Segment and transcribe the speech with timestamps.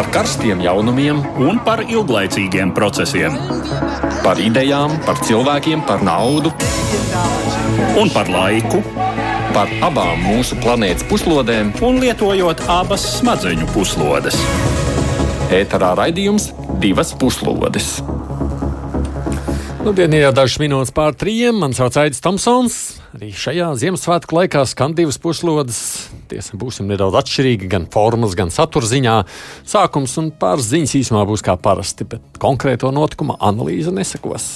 [0.00, 3.34] par karstiem jaunumiem un par ilglaicīgiem procesiem.
[4.24, 6.48] Par idejām, par cilvēkiem, par naudu
[8.00, 8.80] un par laiku.
[9.52, 14.38] Par abām mūsu planētas puslodēm, un lietojot abas smadzeņu puslodes.
[15.52, 16.48] ēterā raidījums
[16.80, 17.98] divas puslodes.
[19.84, 21.60] Nudien ir jau dažas minūtes pār trījiem.
[21.60, 22.80] Mani sauc Aits Tomsons.
[23.18, 26.08] Arī šajā Ziemassvētku laikā skan divas puslodes.
[26.30, 29.16] Tiesa, būsim nedaudz atšķirīgi gan formas, gan satura ziņā.
[29.66, 34.52] Sākums un pāris ziņas īsumā būs kā parasti, bet konkrēto notikumu analīze nesakos.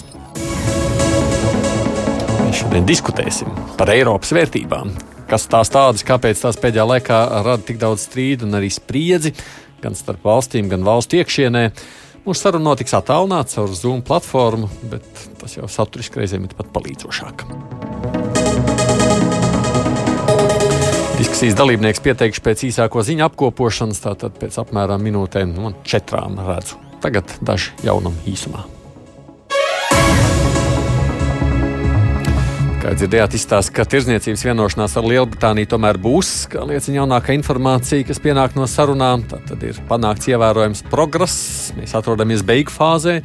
[2.45, 4.95] Mēs šodien diskutēsim par Eiropas vērtībām.
[5.27, 9.35] Kas tās tādas, kāpēc tās pēdējā laikā rada tik daudz strīdu un arī spriedzi
[9.83, 11.67] gan starp valstīm, gan valstu iekšienē.
[12.25, 17.49] Mūsu saruna notiks attālināta caur Zoom platformu, bet tas jau saturiski reizēm ir pat palīdzošāk.
[21.35, 26.79] Diskusijas dalībnieks pieteikšu pēc īsāko ziņu apkopošanas, tātad pēc apmēram minūtēm no četrām redzu.
[27.03, 28.63] Tagad daži jaunumi īsumā.
[32.85, 38.21] Kā dzirdējāt, izstāsta, ka tirzniecības vienošanās ar Lielbritāniju tomēr būs, kā liecina jaunākā informācija, kas
[38.21, 39.23] pienāk no sarunām.
[39.25, 41.71] Tad ir panākts ievērojams progress.
[41.79, 43.23] Mēs atrodamies beigu fāzē.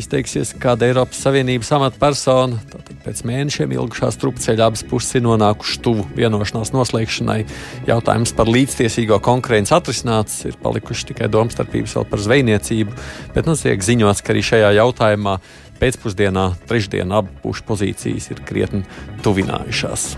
[0.00, 2.56] Izteiksies kāda Eiropas Savienības amatpersona.
[2.72, 7.42] Tātad pēc mēnešiem ilgušās trupceļa abas puses ir nonākušas tuvu vienošanās noslēgšanai.
[7.90, 12.96] Jautājums par līdztiesīgo konkurenci atrisināts, ir palikušas tikai domstarpības vēl par zvejniecību,
[13.36, 15.36] bet nu tiek ziņots, ka arī šajā jautājumā
[15.82, 18.86] pēcpusdienā, trešdienā abu pušu pozīcijas ir krietni
[19.26, 20.12] tuvinājušās.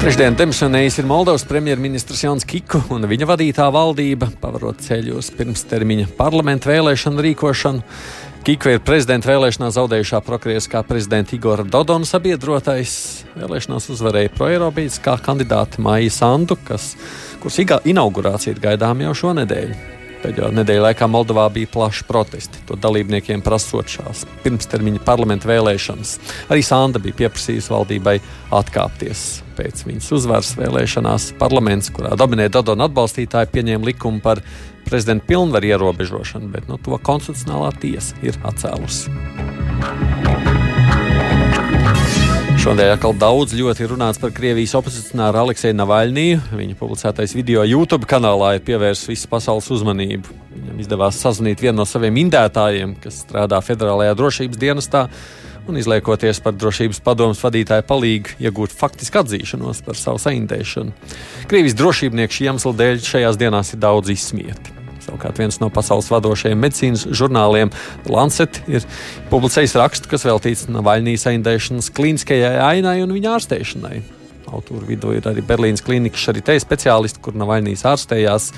[0.00, 6.14] Trešdien demisionējis ir Moldovas premjerministrs Jans Kiku un viņa vadītā valdība, pavarot ceļu uz pirmstermiņa
[6.16, 7.84] parlamentu vēlēšanu rīkošanu.
[8.40, 12.96] Kika ir prezidenta vēlēšanā zaudējušā prokuroriskā prezidenta Igora Dodona sabiedrotais.
[13.36, 16.94] Vēlēšanās uzvarēja proeiropeiskā kandidāte Maija Sandu, kas,
[17.44, 19.99] kuras inaugurācija ir gaidām jau šonadēļ.
[20.20, 26.12] Pēdējo nedēļu laikā Moldovā bija plaši protesti, to dalībniekiem prasot šās pirmstermiņa parlamenta vēlēšanas.
[26.52, 28.18] Arī Sanda bija pieprasījusi valdībai
[28.60, 29.24] atkāpties.
[29.56, 34.44] Pēc viņas uzvaras vēlēšanās parlaments, kurā dominē Dodona atbalstītāji, pieņēma likumu par
[34.84, 40.19] prezidenta pilnvaru ierobežošanu, bet nu, to konstitucionālā tiesa ir atcēlusi.
[42.60, 46.40] Šodien atkal daudz ļoti runāts par Krievijas opozicionāru Aleksēju Navaļniju.
[46.58, 50.34] Viņa publicētais video YouTube kanālā ir pievērsis visas pasaules uzmanību.
[50.52, 55.06] Viņam izdevās sazvanīt vienu no saviem indētājiem, kas strādā Federālajā drošības dienestā,
[55.72, 60.92] un izliekoties par drošības padomus vadītāju palīgu, iegūt faktisku atzīšanos par savu saindēšanu.
[61.48, 64.79] Krievijas drošībnieki šī iemesla dēļ šajās dienās ir daudz izsmieti.
[65.10, 67.72] Savukārt viens no pasaules vadošajiem medicīnas žurnāliem,
[68.06, 68.86] Lancet, ir
[69.32, 73.96] publicējis rakstu, kas veltīts Navaļnijas aindēšanas klīniskajai ainai un viņa ārstēšanai.
[74.50, 78.50] Autora vidū ir arī Berlīnas klīnikas šarité speciālisti, kur Navaļnijas ārstējās.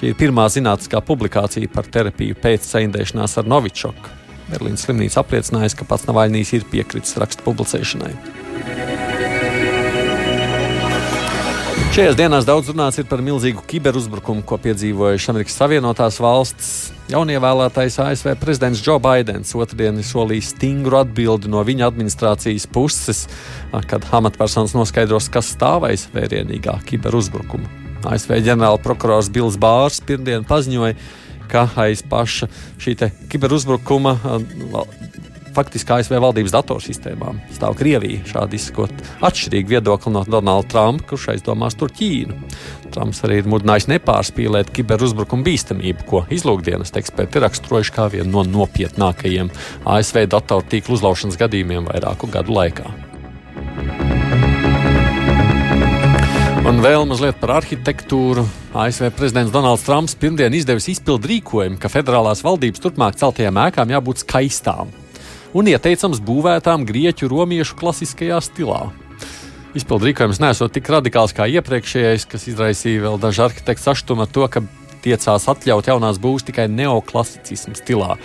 [0.00, 4.16] Šī ir pirmā zinātniskā publikācija par terapiju pēc saindēšanās ar Novičoku.
[4.48, 9.07] Berlīnas slimnīca apliecināja, ka pats Navaļnijas ir piekritis rakstu publicēšanai.
[11.98, 16.68] Šajās dienās daudz runāts par milzīgu kiberuzbrukumu, ko piedzīvojuši Amerikas Savienotās valsts.
[17.10, 23.24] Jaunievēlētais ASV prezidents Joe Bidenis otrdien ir solījis stingru atbildi no viņa administrācijas puses,
[23.90, 27.66] kad amatpersonas noskaidros, kas stāvēs vērienīgā kiberuzbrukuma.
[28.06, 30.94] ASV ģenerāla prokurors Bills Bārs pirmdien paziņoja,
[31.50, 32.46] ka aiz paša
[32.78, 32.94] šī
[33.34, 34.14] kiberuzbrukuma
[35.56, 38.22] faktiski ASV valdības datorsistēmām stāv Krievija.
[38.28, 38.92] Šādi izsakot
[39.24, 42.36] atšķirīgu viedokli no Donalda Trumpa, kurš aizdomās tur Ķīnu.
[42.94, 49.52] Trumps arī ir mudinājis nepārspīlēt kiberuzbrukumu bīstamību, ko izlūkdienas eksperti raksturojuši kā vienu no nopietnākajiem
[49.88, 52.88] ASV datortīklu uzlaušanas gadījumiem vairāku gadu laikā.
[56.68, 58.42] Un vēl mazliet par arhitektūru.
[58.76, 64.26] ASV prezidents Donalds Trumps pirmdien izdevis izpildu rīkojumu, ka federālās valdības turpmāk celtajām ēkām jābūt
[64.26, 64.92] skaistām
[65.56, 68.88] un ieteicams būvētām grieķu romiešu klasiskajā stilā.
[69.76, 74.46] Izpildu rīkojums nesot tik radikāls kā iepriekšējais, kas izraisīja vēl dažu arhitektu sašutumu ar to,
[74.48, 74.64] ka
[75.04, 78.16] tiecās atļaut jaunās būvs tikai neoklasicismu stilā.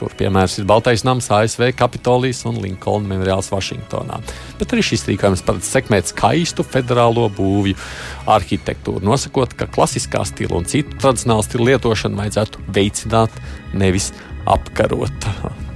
[0.00, 4.20] Tur piemērs ir Baltais nams, ASV Kapitolijas un Linkolna memoriāls Vašingtonā.
[4.56, 7.76] Bet arī šis rīkojums paredz sekmēt skaistu federālo būvju
[8.32, 13.42] arhitektūru, nosakot, ka klasiskā stila un citu tradicionālu stilu lietošanu vajadzētu veicināt,
[13.76, 14.14] nevis
[14.48, 15.28] apkarot.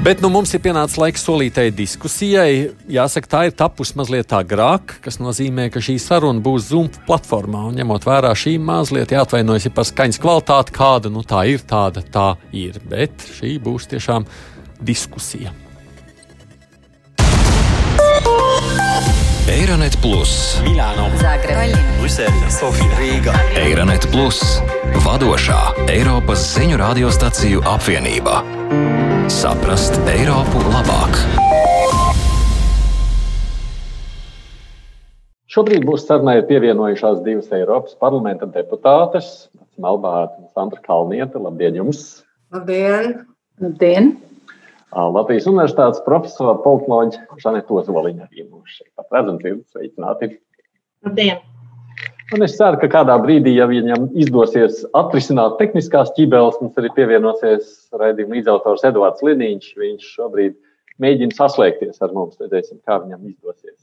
[0.00, 2.70] Bet nu, mums ir pienācis laiks solītai diskusijai.
[2.88, 7.66] Jāsaka, tā ir tapusi mazliet agrāk, kas nozīmē, ka šī saruna būs Zoom platformā.
[7.68, 12.30] Un, ņemot vērā šī mazliet, jāatvainojas par skaņas kvalitāti, kāda nu, tā ir, tāda tā
[12.56, 12.78] ir.
[12.88, 14.24] Bet šī būs tiešām
[14.80, 15.52] diskusija.
[19.52, 20.32] Eironet Plus,
[20.64, 23.36] Milāno, Zagreb, Brisele, Sofija, Rīga.
[23.66, 24.40] Eironet Plus,
[25.04, 25.60] vadošā
[25.92, 28.40] Eiropas ziņu radiostaciju apvienība.
[29.30, 31.14] Saprast Eiropu labāk!
[35.54, 39.28] Šobrīd mūsu sarunai ir pievienojušās divas Eiropas parlamenta deputātes-
[39.84, 41.38] Melbārta un Sandra Kalniete.
[41.38, 42.24] Labdien jums!
[42.50, 43.20] Labdien!
[43.62, 44.16] Labdien!
[44.90, 50.34] Latvijas Universitātes profesora politoloģija Žaneta Ozoliņa arī mūs šeit pat redzams ir sveicināti.
[51.06, 51.49] Labdien!
[52.30, 57.72] Un es ceru, ka kādā brīdī, ja viņam izdosies atrisināt tehniskās ķibeles, mums arī pievienosies
[57.98, 59.72] raidījuma līdzautors Edvards Liniņš.
[59.80, 60.54] Viņš šobrīd
[61.02, 63.80] mēģina saslēgties ar mums, redzēsim, kā viņam izdosies.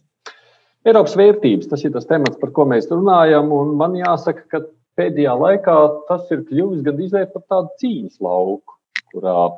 [0.88, 4.64] Eiropas vērtības, tas ir tas temats, par ko mēs runājam, un man jāsaka, ka
[4.96, 5.78] pēdējā laikā
[6.08, 8.78] tas ir kļuvis gandrīz par tādu cīņas lauku,
[9.12, 9.58] kurā uh,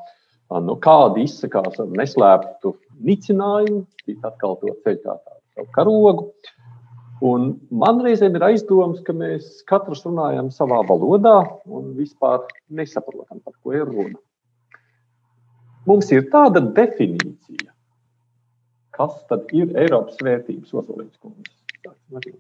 [0.58, 2.74] nu, kādi izsakās ar neslēptu
[3.06, 6.32] nicinājumu, citi atkal to ceļ kā tādu karogu.
[7.26, 11.36] Un man reizēm ir aizdoms, ka mēs katrs runājam savā valodā
[11.68, 14.16] un vispār nesaprotam, par ko ir runa.
[15.90, 17.74] Mums ir tāda definīcija,
[18.96, 22.32] kas tad ir Eiropas vērtības uzvalības.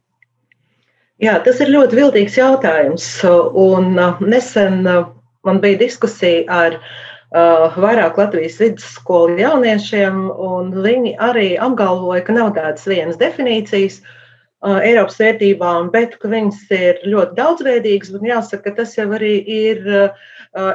[1.19, 3.07] Jā, tas ir ļoti viltīgs jautājums.
[3.25, 6.91] Un nesen man bija diskusija ar uh,
[7.35, 14.15] uh, vairāk Latvijas vidusskolu jauniešiem, un viņi arī apgalvoja, ka nav tādas vienas definīcijas uh,
[14.59, 20.09] Eiropas vērtībām, bet viņas ir ļoti daudzveidīgas, un jāsaka, ka tas jau arī ir uh,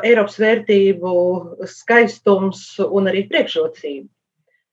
[0.07, 1.13] Eiropas vērtību
[1.69, 4.09] skaistums un arī priekšrocība.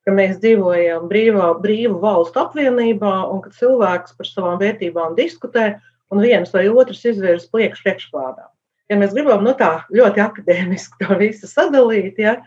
[0.08, 5.76] Ka mēs dzīvojam brīvā, brīvu valstu apvienībā, un ka cilvēks par savām vērtībām diskutē,
[6.10, 8.48] un viens vai otrs izvirs priekš priekšplānā
[8.92, 12.38] ja mēs gribam nu, tā ļoti akadēmiski to visu sadalīt, ja,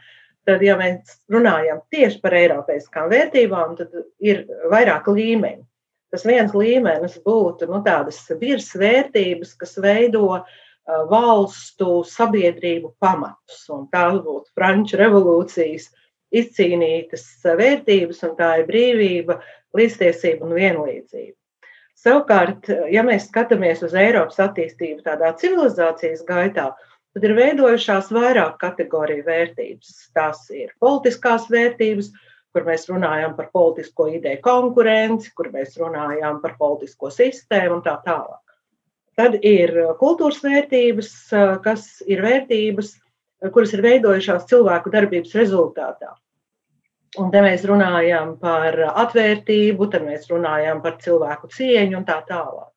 [0.49, 3.95] tad, ja mēs runājam tieši par eiropeiskām vērtībām, tad
[4.25, 5.63] ir vairāk līmeņi.
[6.15, 10.45] Tas viens līmenis būtu nu, tādas virsvērtības, kas veido uh,
[11.11, 13.65] valstu sabiedrību pamatus.
[13.91, 15.89] Tās būtu Franču revolūcijas
[16.35, 19.41] izcīnītas vērtības, un tā ir brīvība,
[19.75, 21.35] līdztiesība un vienlīdzība.
[22.05, 26.69] Savukārt, ja mēs skatāmies uz Eiropas attīstību tādā civilizācijas gaitā,
[27.15, 29.93] tad ir veidojušās vairāk kategoriju vērtības.
[30.15, 32.11] Tās ir politiskās vērtības,
[32.55, 37.99] kur mēs runājam par politisko ideju konkurenci, kur mēs runājam par politisko sistēmu un tā
[38.07, 38.43] tālāk.
[39.19, 41.11] Tad ir kultūras vērtības,
[41.63, 42.95] kas ir vērtības,
[43.55, 46.15] kuras ir veidojušās cilvēku darbības rezultātā.
[47.21, 52.71] Un te mēs runājam par atvērtību, tad mēs runājam par cilvēku cieņu un tā tālāk.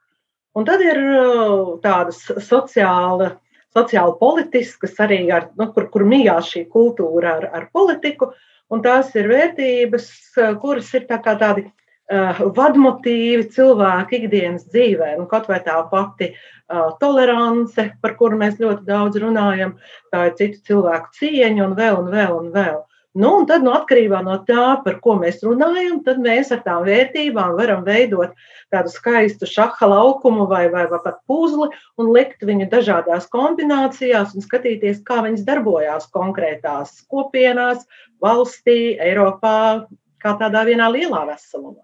[0.58, 3.32] Un tad ir uh, tādas sociāla,
[3.74, 8.32] sociāli politiskas, arī ar, nu, kur, kur mījās šī kultūra ar, ar politiku,
[8.74, 15.16] un tās ir vērtības, uh, kuras ir tā tādi uh, vadmotīvi cilvēku ikdienas dzīvē.
[15.20, 19.78] Nu, kaut vai tā pati uh, tolerance, par kuru mēs ļoti daudz runājam,
[20.12, 22.86] tā ir citu cilvēku cieņa un vēl un vēl un vēl.
[23.18, 26.84] Nu, un tad, nu, atkarībā no tā, par ko mēs runājam, tad mēs ar tām
[26.86, 28.36] vērtībām varam veidot
[28.70, 34.46] tādu skaistu šaha laukumu vai, vai, vai pat puzli un likt viņu dažādās kombinācijās un
[34.46, 37.88] skatīties, kā viņas darbojās konkrētās kopienās,
[38.24, 39.88] valstī, Eiropā,
[40.24, 41.84] kā tādā vienā lielā veselumā.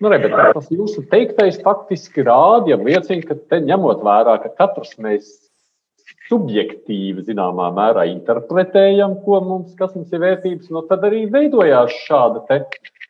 [0.00, 4.94] Nu, re, tas jūsu teiktais faktiski rāda, ja liecina, ka te ņemot vērā, ka katrs
[5.00, 5.28] mēs
[6.30, 12.60] subjektīvi, zināmā mērā, interpretējam, ko mums, kas mums ir vērtības, nu, tad arī veidojās šāda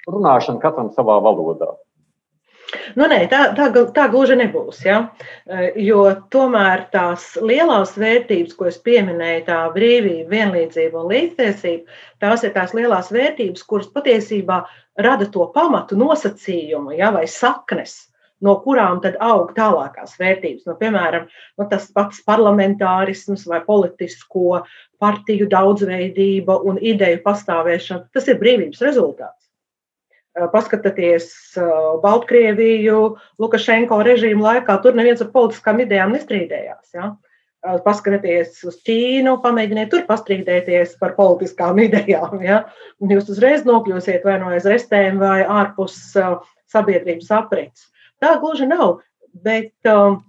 [0.09, 1.75] runāšana katram savā valodā.
[2.99, 4.83] Nu, nē, tā, tā, tā gluži nebūs.
[4.87, 4.99] Ja?
[5.79, 12.55] Jo tomēr tās lielās vērtības, ko es pieminēju, tā brīvība, vienlīdzība un līdztiesība, tās ir
[12.55, 14.62] tās lielās vērtības, kuras patiesībā
[15.03, 17.99] rada to pamatu nosacījumu ja, vai saknes
[18.45, 20.65] no kurām tad aug tālākās vērtības.
[20.69, 21.27] Nu, piemēram,
[21.61, 24.62] nu, tas pats parlamentārisms vai politisko
[25.00, 29.39] partiju daudzveidība un ideju pastāvēšana, tas ir brīvības rezultāts.
[30.38, 31.32] Paskatieties
[32.02, 33.00] Baltkrieviju,
[33.42, 36.92] Lukašenko režīmu laikā, tur neviens ar politiskām idejām nestrīdējās.
[36.94, 37.10] Ja?
[37.84, 42.38] Paskatieties uz Ķīnu, pamēģiniet tur pastrīdēties par politiskām idejām.
[42.46, 42.62] Ja?
[43.02, 45.99] Jūs uzreiz nokļūsiet vai no aiz restēm, vai ārpus
[46.70, 47.88] sabiedrības aprits.
[48.22, 49.00] Tā gluži nav.
[49.30, 50.20] Bet um,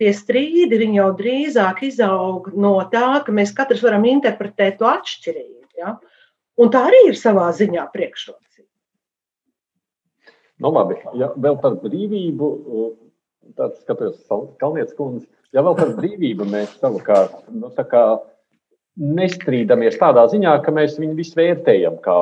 [0.00, 5.76] tie strīdi jau drīzāk izaug no tā, ka mēs katrs varam interpretēt to atšķirīgi.
[5.84, 5.98] Ja?
[6.56, 8.71] Un tā arī ir savā ziņā priekšrocība.
[10.62, 12.50] Nu, labi, ja vēl par brīvību,
[13.58, 14.20] tad skatos
[14.62, 18.04] Kalnietes kundze, ja vēl par brīvību mēs savukārt nu, tā kā
[19.00, 22.20] nestrīdamies tādā ziņā, ka mēs viņu visu vērtējam kā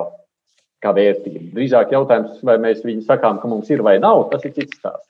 [0.81, 1.51] kā vērtība.
[1.57, 5.09] Drīzāk jautājums, vai mēs viņu sakām, ka mums ir vai nav, tas ir cits stāsts.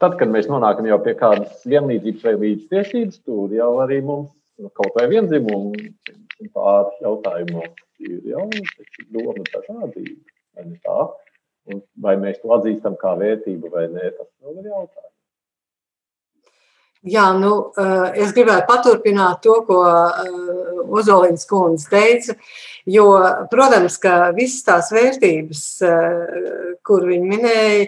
[0.00, 4.70] Tad, kad mēs nonākam jau pie kādas vienlīdzības vai līdztiesības, tur jau arī mums nu,
[4.78, 5.74] kaut vai vienzimumu
[6.54, 8.46] pāris jautājumos ir jau
[9.12, 11.02] doma dažādība.
[11.70, 15.10] Un vai mēs to atzīstam kā vērtību vai nē, tas vēl ir jautājums.
[17.08, 22.34] Jā, nu, eh, es gribētu paturpināt to, ko eh, Ozoliņš kundze teica,
[22.84, 23.06] jo,
[23.48, 27.86] protams, ka visas tās vērtības, eh, kur viņi minēja,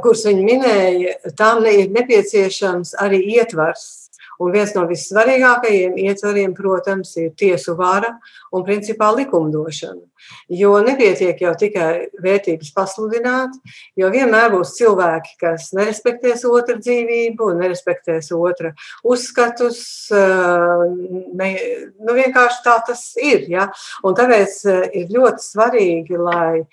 [0.00, 4.07] kuras viņi minēja, tām ir nepieciešams arī ietvars
[4.38, 8.12] Un viens no vissvarīgākajiem ietvariem, protams, ir tiesu vara
[8.54, 10.04] un principā likumdošana.
[10.52, 13.54] Jo nepietiek jau tikai vērtības pasludināt,
[13.98, 18.74] jo vienmēr būs cilvēki, kas nerespektēs otru dzīvību, nerespektēs otra
[19.06, 19.80] uzskatus.
[20.12, 21.50] Ne,
[21.98, 23.46] nu vienkārši tā tas ir.
[23.50, 23.68] Ja?
[24.06, 24.60] Un tāpēc
[24.92, 26.66] ir ļoti svarīgi, lai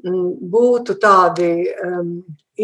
[0.00, 1.50] būtu tādi
[1.84, 2.14] um,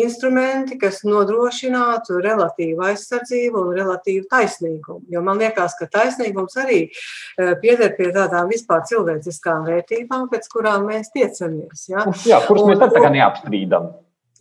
[0.03, 5.05] instrumenti, kas nodrošinātu relatīvu aizsardzību un relatīvu taisnīgumu.
[5.13, 10.89] Jo man liekas, ka taisnīgums arī uh, pieder pie tādām vispār cilvēciskām vērtībām, pēc kurām
[10.91, 11.89] mēs tiecamies.
[11.93, 12.09] Ja?
[12.29, 13.95] Jā, kuras mēs tad neapstrīdam.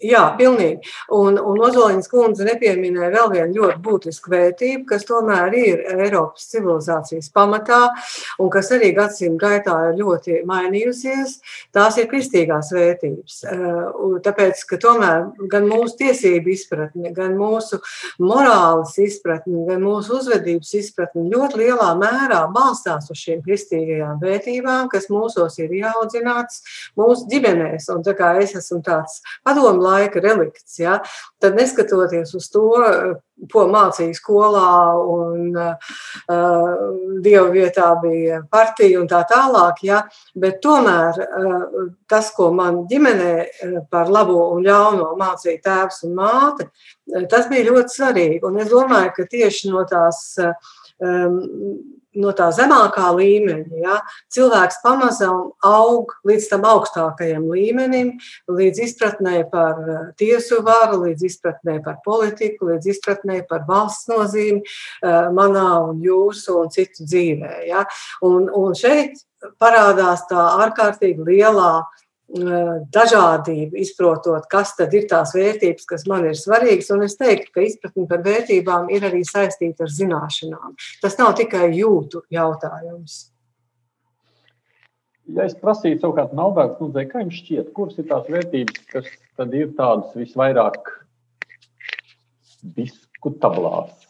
[0.05, 0.83] Jā, pilnīgi.
[1.15, 7.31] Un, un Ozoliņas kundze nepieminēja vēl vienu ļoti būtisku vērtību, kas tomēr ir Eiropas civilizācijas
[7.33, 7.79] pamatā
[8.41, 11.39] un kas arī gadsimtu gaitā ir ļoti mainījusies.
[11.73, 13.39] Tās ir kristīgās vērtības.
[13.49, 17.81] Uh, tāpēc, ka tomēr gan mūsu tiesību izpratne, gan mūsu
[18.21, 25.09] morāles izpratne, gan mūsu uzvedības izpratne ļoti lielā mērā balstās uz šīm kristīgajām vērtībām, kas
[25.13, 26.61] mūsos ir jāaudzināts
[26.99, 27.89] mūsu ģimenēs.
[27.95, 30.77] Un tā kā es esmu tāds padomu laika relikts.
[30.81, 30.99] Ja?
[31.41, 32.67] Tad neskatoties uz to,
[33.51, 34.69] ko mācīja skolā,
[35.11, 35.97] un uh,
[37.25, 40.03] dievu vietā bija partija un tā tālāk, ja?
[40.39, 41.67] bet tomēr uh,
[42.11, 43.33] tas, ko man ģimenē
[43.91, 46.69] par labo un ļauno mācīja tēvs un māte,
[47.31, 48.41] tas bija ļoti svarīgi.
[48.47, 50.55] Un es domāju, ka tieši no tās um,
[52.19, 53.79] no tā zemākā līmeņa.
[53.81, 53.97] Ja,
[54.33, 58.15] cilvēks pamazām aug līdz tam augstākajam līmenim,
[58.51, 64.61] līdz izpratnē par eh, tiesu varu, līdz izpratnē par politiku, līdz izpratnē par valsts nozīmi
[64.63, 67.53] eh, manā un jūsu un citu dzīvē.
[67.69, 67.85] Ja.
[68.25, 69.19] Un, un šeit
[69.61, 71.83] parādās tā ārkārtīgi lielā
[72.27, 76.89] dažādību, izprotot, kas tad ir tās vērtības, kas man ir svarīgas.
[76.95, 80.75] Un es teiktu, ka izpratne par vērtībām ir arī saistīta ar zināšanām.
[81.01, 83.29] Tas nav tikai jūtu jautājums.
[85.25, 89.53] Ja es prasītu savukārt Melbērts kundzei, kā jums šķiet, kuras ir tās vērtības, kas tad
[89.57, 90.91] ir tādas visvairāk
[92.75, 94.04] diskutablās?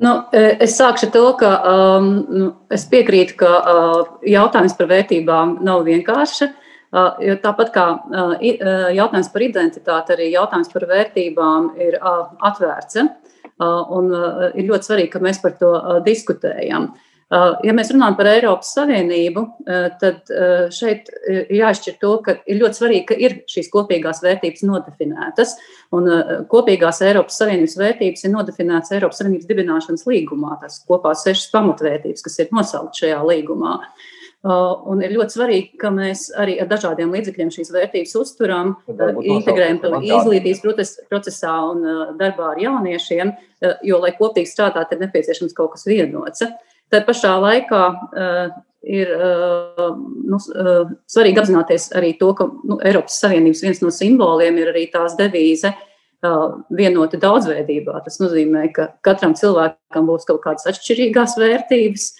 [0.00, 4.88] Nu, e, es sākšu ar to, ka um, nu, es piekrītu, ka uh, jautājums par
[4.88, 6.46] vērtībām nav vienkāršs.
[6.90, 8.32] Uh, jo tāpat kā uh,
[8.96, 13.04] jautājums par identitāti, arī jautājums par vērtībām ir uh, atvērts.
[13.60, 16.88] Uh, un uh, ir ļoti svarīgi, ka mēs par to uh, diskutējam.
[16.88, 22.34] Uh, ja mēs runājam par Eiropas Savienību, uh, tad uh, šeit ir jāizšķir to, ka
[22.42, 25.56] ir ļoti svarīgi, ka ir šīs kopīgās vērtības nodefinētas.
[25.94, 26.08] Un
[26.50, 30.56] kopīgās Eiropas Savienības vērtības ir nodefinētas Eiropas Savienības dibināšanas līgumā.
[30.62, 33.76] Tas kopā sešas pamatvērtības, kas ir nosauktas šajā līgumā.
[34.40, 40.94] Un ir ļoti svarīgi, ka mēs arī ar dažādiem līdzekļiem šīs vērtības uzturam, integrējam izglītības
[41.10, 41.84] procesā un
[42.16, 43.34] darbā ar jauniešiem,
[43.84, 46.46] jo, lai kopīgi strādātu, ir nepieciešams kaut kas vienots.
[46.90, 49.90] Tā pašā laikā uh, ir uh,
[50.26, 54.88] nu, uh, svarīgi apzināties arī to, ka nu, Eiropas Savienības viens no simboliem ir arī
[54.92, 55.74] tās devīze
[56.76, 57.94] vienota daudzveidībā.
[58.04, 62.10] Tas nozīmē, ka katram cilvēkam būs kaut kādas atšķirīgās vērtības.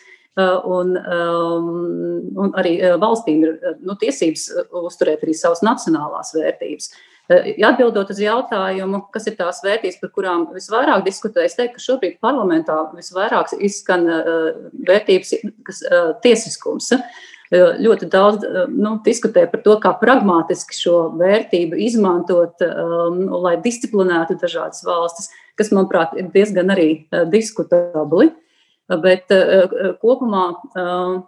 [0.41, 2.73] Un, un arī
[3.03, 4.47] valstīm ir nu, tiesības
[4.87, 6.89] uzturēt arī savas nacionālās vērtības.
[7.31, 11.77] Uh, Eh, atbildot uz jautājumu, kas ir tās vērtības, par kurām visvairāk diskutē, es teiktu,
[11.77, 14.49] ka šobrīd parlamentā visvairāk izskan eh,
[14.89, 15.35] vērtības,
[15.69, 16.95] kas eh, tiesiskums.
[17.51, 24.85] Ļoti daudz nu, diskutē par to, kā pragmatiski šo vērtību izmantot, um, lai disciplinētu dažādas
[24.87, 26.87] valstis, kas, manuprāt, ir diezgan arī
[27.33, 28.29] diskutabli.
[29.03, 31.19] Bet uh, kopumā uh,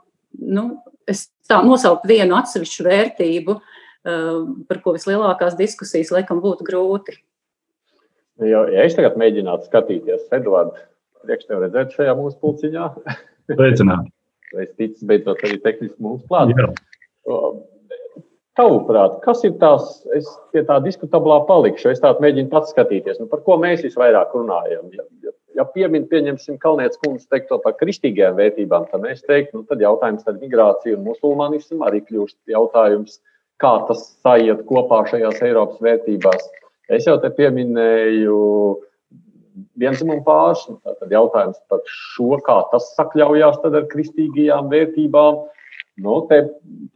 [0.47, 0.65] nu,
[1.11, 7.19] es tā nosaucu vienu atsevišķu vērtību, uh, par ko vislielākās diskusijas laikam būtu grūti.
[8.43, 10.81] Ja, ja es tagad mēģinātu skatīties, Edvards,
[11.23, 12.89] priekš tev redzēt šajā mūsu pulciņā.
[13.53, 14.09] Sveicināt.
[14.63, 16.55] es ticu, beidzot arī tehniski mums klāt.
[18.59, 23.29] Tavuprāt, kas ir tās, es pie tā diskutablā palikšu, es tādu mēģinu pats skatīties, nu,
[23.31, 24.91] par ko mēs visvairāk runājam.
[24.93, 29.67] Ja, ja ja piemin, pieņemsim Kalnietes kundzes teikto par kristīgajām vērtībām, tad mēs teiktu, nu,
[29.69, 33.21] tad jautājums par migrāciju un musulmanismu arī kļūst jautājums,
[33.63, 36.49] kā tas sajiet kopā šajās Eiropas vērtībās.
[36.93, 38.39] Es jau te pieminēju
[39.81, 45.43] vienzimumu pāris, nu, tad jautājums par šo, kā tas sakļaujās ar kristīgajām vērtībām.
[46.03, 46.39] Nu, te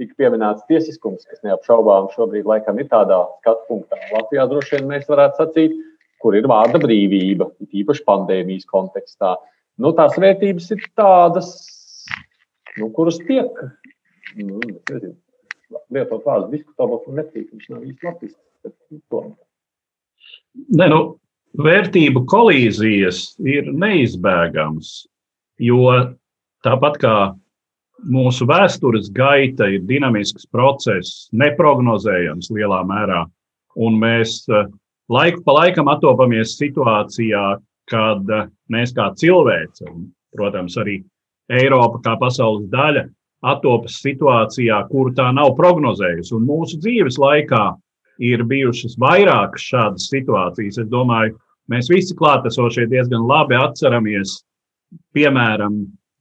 [0.01, 3.99] tika pieminēts tiesiskums, kas neapšaubām šobrīd laikam ir tādā skatu punktā.
[4.15, 5.77] Latvijā droši vien mēs varētu sacīt,
[6.25, 9.35] kur ir vārda brīvība, īpaši pandēmijas kontekstā.
[9.83, 11.51] Nu, tās vērtības ir tādas,
[12.81, 13.61] nu, kuras tiek
[14.41, 15.15] nu, nezinu,
[15.95, 18.37] lietot vārdu diskutabls un netīk, viņš nav īsti latvijas.
[20.75, 21.01] Ne, nu,
[21.63, 24.93] vērtību kolīzijas ir neizbēgamas,
[25.63, 25.83] jo
[26.67, 27.17] tāpat kā
[28.13, 33.23] mūsu vēstures gaita ir dinamisks process, neparedzējams lielā mērā,
[33.77, 34.67] un mēs uh,
[35.09, 37.45] laiku pa laikam atopamies situācijā,
[37.91, 41.01] kad eh, mēs kā cilvēci, un, protams, arī
[41.53, 43.07] Eiropa kā pasaules daļa,
[43.45, 46.35] atopas situācijā, kur tā nav prognozējusi.
[46.37, 47.65] Un mūsu dzīves laikā
[48.23, 50.79] ir bijušas vairākas šādas situācijas.
[50.81, 51.33] Es domāju,
[51.71, 54.29] mēs visi klātesošie diezgan labi atceramies,
[55.17, 55.75] piemēram,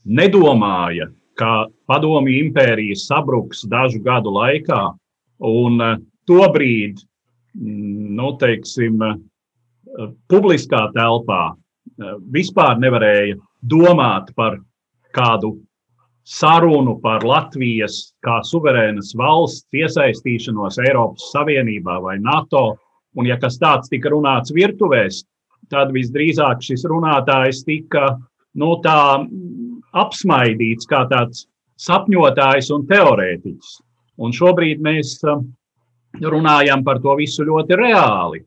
[0.07, 1.05] nedomāja,
[1.37, 4.93] ka padomju impērija sabruks dažu gadu laikā,
[5.43, 5.97] un eh,
[6.29, 6.97] tobrīd,
[7.57, 14.59] nu, teiksim, eh, publiskā telpā eh, vispār nevarēja domāt par
[15.15, 15.57] kādu
[16.27, 22.75] sarunu par Latvijas kā suverēnas valsts iesaistīšanos Eiropas Savienībā vai NATO.
[23.17, 25.23] Un, ja kas tāds tika runāts virtuvēs,
[25.71, 28.17] tad visdrīzāk šis runātājs tika
[28.59, 29.23] nu, tā
[29.97, 31.47] apsmaidīts kā tāds
[31.81, 33.77] sapņotājs un teorētiķis.
[34.17, 35.47] Un šobrīd mēs um,
[36.21, 38.43] runājam par to visu ļoti reāli.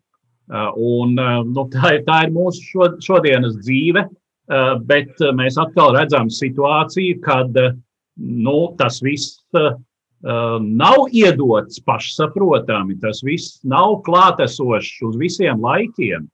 [0.50, 5.95] Uh, un, uh, nu, tā, ir, tā ir mūsu šodienas dzīve, uh, bet mēs atkal
[5.95, 7.54] redzam situāciju, kad
[8.21, 9.38] nu, tas viss
[10.21, 16.26] nav iedots pašsaprotami, tas viss nav klātesošs uz visiem laikiem.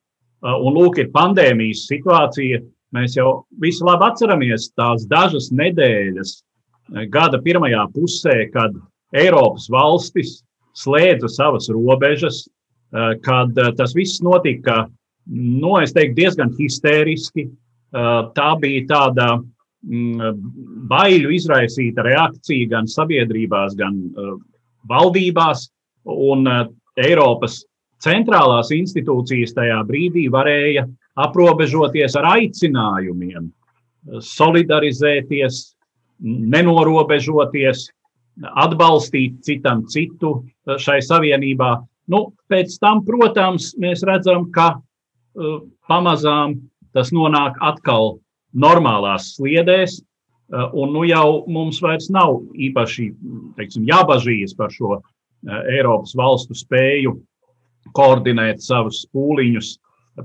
[0.43, 2.59] Un lūk, ir pandēmijas situācija,
[2.95, 8.77] Mēs jau visi labi atceramies tās dažas nedēļas eh, gada pirmajā pusē, kad
[9.17, 10.39] Eiropas valstis
[10.77, 14.87] slēdza savas robežas, eh, kad eh, tas viss notika,
[15.27, 17.49] nu, es teiktu, diezgan histēriski.
[18.37, 20.41] Tā bija tāda mm,
[20.91, 23.95] baiļu izraisīta reakcija gan sabiedrībās, gan
[24.91, 25.63] valdībās,
[26.05, 26.45] un
[27.01, 27.61] Eiropas
[28.05, 30.85] centrālās institūcijas tajā brīdī varēja
[31.17, 33.49] aprobežoties ar aicinājumiem,
[34.23, 35.63] solidarizēties,
[36.23, 37.89] nenorobežoties,
[38.43, 41.71] atbalstīt citam citu šai savienībā.
[42.13, 42.21] Nu,
[42.51, 46.59] pēc tam, protams, mēs redzam, ka uh, pamazām
[46.95, 48.19] tas nonāk atkal
[48.55, 53.09] normālās sliedēs, uh, un nu jau mums vairs nav īpaši
[53.59, 55.03] teiksim, jābažījies par šo uh,
[55.73, 57.17] Eiropas valstu spēju
[57.95, 59.77] koordinēt savus pūliņus,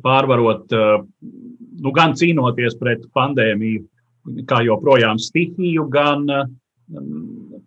[0.02, 1.04] pārvarot, eh,
[1.82, 3.84] nu, gan cīnoties pret pandēmiju,
[4.47, 6.43] kā joprojām stihiju, gan eh,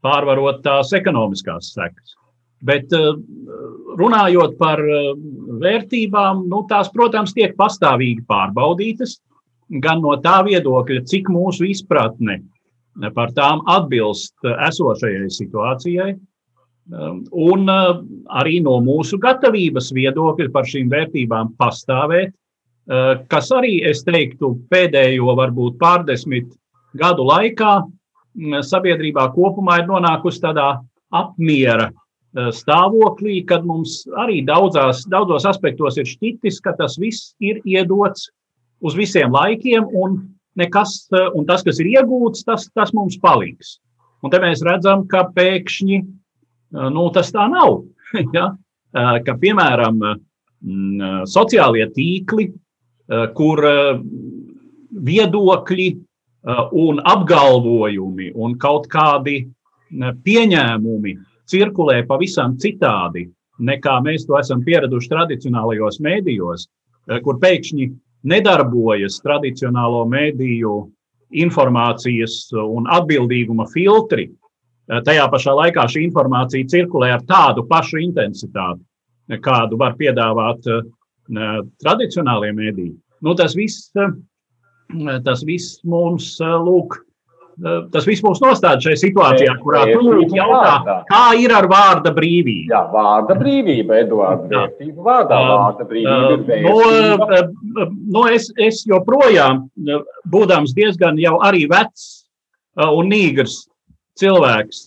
[0.05, 2.17] pārvarot tās ekonomiskās sekas.
[2.65, 3.11] Bet eh,
[4.01, 4.81] runājot par
[5.65, 9.19] vērtībām, nu, tās, protams, tiek pastāvīgi pārbaudītas,
[9.85, 12.43] gan no tā viedokļa, cik mūsu izpratne
[13.17, 16.13] par tām atbilst esošajai situācijai,
[16.93, 18.03] Um, un uh,
[18.37, 22.35] arī no mūsu gatavības viedokļa par šīm vērtībām pastāvēt,
[23.33, 26.51] kas arī, es teiktu, pēdējo varbūt pārdesmit
[27.01, 27.71] gadu laikā
[28.67, 30.69] sabiedrībā kopumā ir nonākusi tādā
[31.15, 37.63] apmiera uh, stāvoklī, kad mums arī daudzās, daudzos aspektos ir šķitis, ka tas viss ir
[37.65, 38.31] iedots
[38.85, 40.19] uz visiem laikiem, un,
[40.59, 43.79] nekas, un tas, kas ir iegūts, tas, tas mums paliks.
[44.25, 46.03] Un te mēs redzam, ka pēkšņi
[46.75, 47.85] Nu, tas tā nav.
[48.37, 48.51] ja?
[48.95, 50.03] Ka, piemēram,
[51.31, 52.49] sociālie tīkli,
[53.35, 53.63] kur
[55.09, 55.89] viedokļi
[56.45, 59.39] un apgalvojumi un kaut kādi
[59.95, 61.15] pieņēmumi
[61.49, 63.27] cirkulē pavisam citādi
[63.65, 66.67] nekā mēs to esam pieraduši tradicionālajos mēdījos,
[67.25, 67.91] kur pēkšņi
[68.29, 70.75] nedarbojas tradicionālo mēdīju
[71.45, 74.29] informācijas un atbildīguma filtri,
[74.85, 78.83] Eh, tajā pašā laikā šī informācija cirkulē ar tādu pašu intensitāti,
[79.41, 80.83] kādu var piedāvāt uh,
[81.81, 82.93] tradicionālie mēdīji.
[83.25, 83.89] Nu, tas, viss,
[85.25, 86.99] tas viss mums uh, lūk,
[87.95, 92.73] tas viss mūs nostāda šajā situācijā, kurā tu lūdzu jautā, kā ir ar vārda brīvību.
[92.73, 96.59] Jā, vārda brīvība, Eduards, vērtību vārdā vārda brīvība.
[96.65, 99.69] No, no es, es joprojām,
[100.31, 102.27] būdams diezgan jau arī vecs
[102.75, 103.65] un nīgrs
[104.19, 104.87] cilvēks,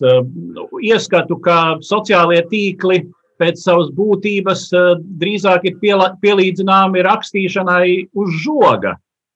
[0.87, 3.05] ieskatu, ka sociālie tīkli
[3.37, 4.69] pēc savas būtības
[5.21, 5.75] drīzāk ir
[6.23, 8.95] pielīdzināmi rakstīšanai uz žoga,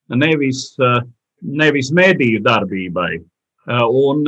[0.09, 0.71] nevis,
[1.41, 3.11] nevis mediju darbībai.
[3.91, 4.25] Un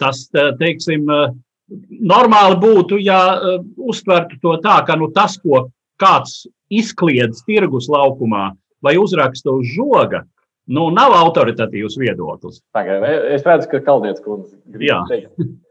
[0.00, 1.04] tas, teiksim,
[2.12, 3.20] normāli būtu, ja
[3.76, 5.66] uztvertu to tā, ka nu, tas, ko
[6.00, 8.50] kāds izkliedz tirgus laukumā
[8.84, 10.22] vai uzraksta uz žoga,
[10.68, 12.62] nu, nav autoritatīvs viedoklis.
[12.76, 15.32] Tagad, es redzu, ka Kalniņš kundze grib teikt.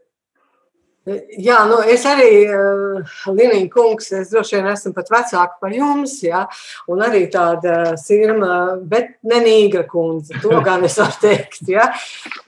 [1.08, 6.18] Jā, nu es arī, eh, Līnija kungs, es droši vien esmu pat vecāka par jums,
[6.22, 6.42] jā,
[6.88, 11.86] un arī tāda sirma, bet nenīga kundze, to gan es varu teikt, jā.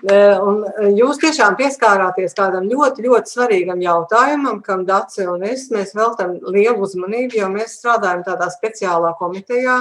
[0.00, 5.94] Uh, un jūs tiešām pieskārāties kādam ļoti, ļoti svarīgam jautājumam, kam Dace un es, mēs
[5.96, 9.80] veltam lielu uzmanību, jo mēs strādājam tādā speciālā komitejā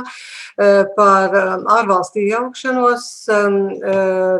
[0.95, 1.35] par
[1.71, 3.55] ārvalstu iejaukšanos um,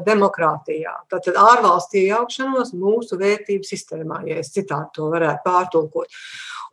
[0.04, 0.98] demokrātijā.
[1.12, 6.22] Tātad ārvalstu iejaukšanos mūsu vērtību sistēmā ja es citādi to varētu pārtulkot.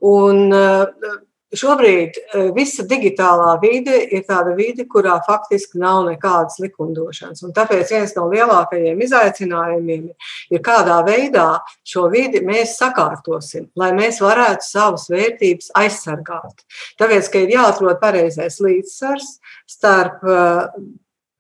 [0.07, 1.17] Un, eh,
[1.55, 7.45] Šobrīd eh, visa digitālā vide ir tāda vide, kurā faktiski nav nekādas likumdošanas.
[7.47, 14.19] Un tāpēc viens no lielākajiem izaicinājumiem ir, kādā veidā šo vidi mēs sakārtosim, lai mēs
[14.25, 16.67] varētu savas vērtības aizsargāt.
[16.99, 19.37] Tāpēc, ka ir jāatrod pareizais līdzsvars
[19.71, 20.83] starp eh,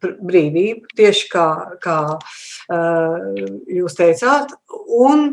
[0.02, 1.48] brīvību, tieši kā,
[1.82, 1.98] kā
[3.72, 4.52] jūs teicāt,
[4.96, 5.28] un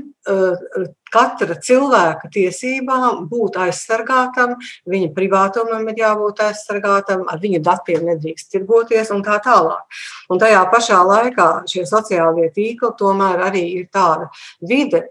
[1.13, 4.55] katra cilvēka tiesībām būt aizsargātam,
[4.89, 9.83] viņa privātumam ir jābūt aizsargātam, ar viņa datiem nedrīkst tirgoties un tā tālāk.
[10.31, 15.05] Un tajā pašā laikā šie sociālie tīkli tomēr arī ir tāda vide,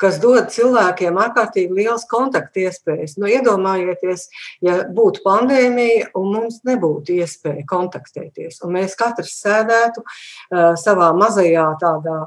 [0.00, 3.16] kas dod cilvēkiem ārkārtīgi liels kontaktiespējas.
[3.20, 4.28] Nu, iedomājieties,
[4.64, 11.68] ja būtu pandēmija un mums nebūtu iespēja kontaktēties, un mēs katrs sēdētu uh, savā mazajā
[11.82, 12.20] tādā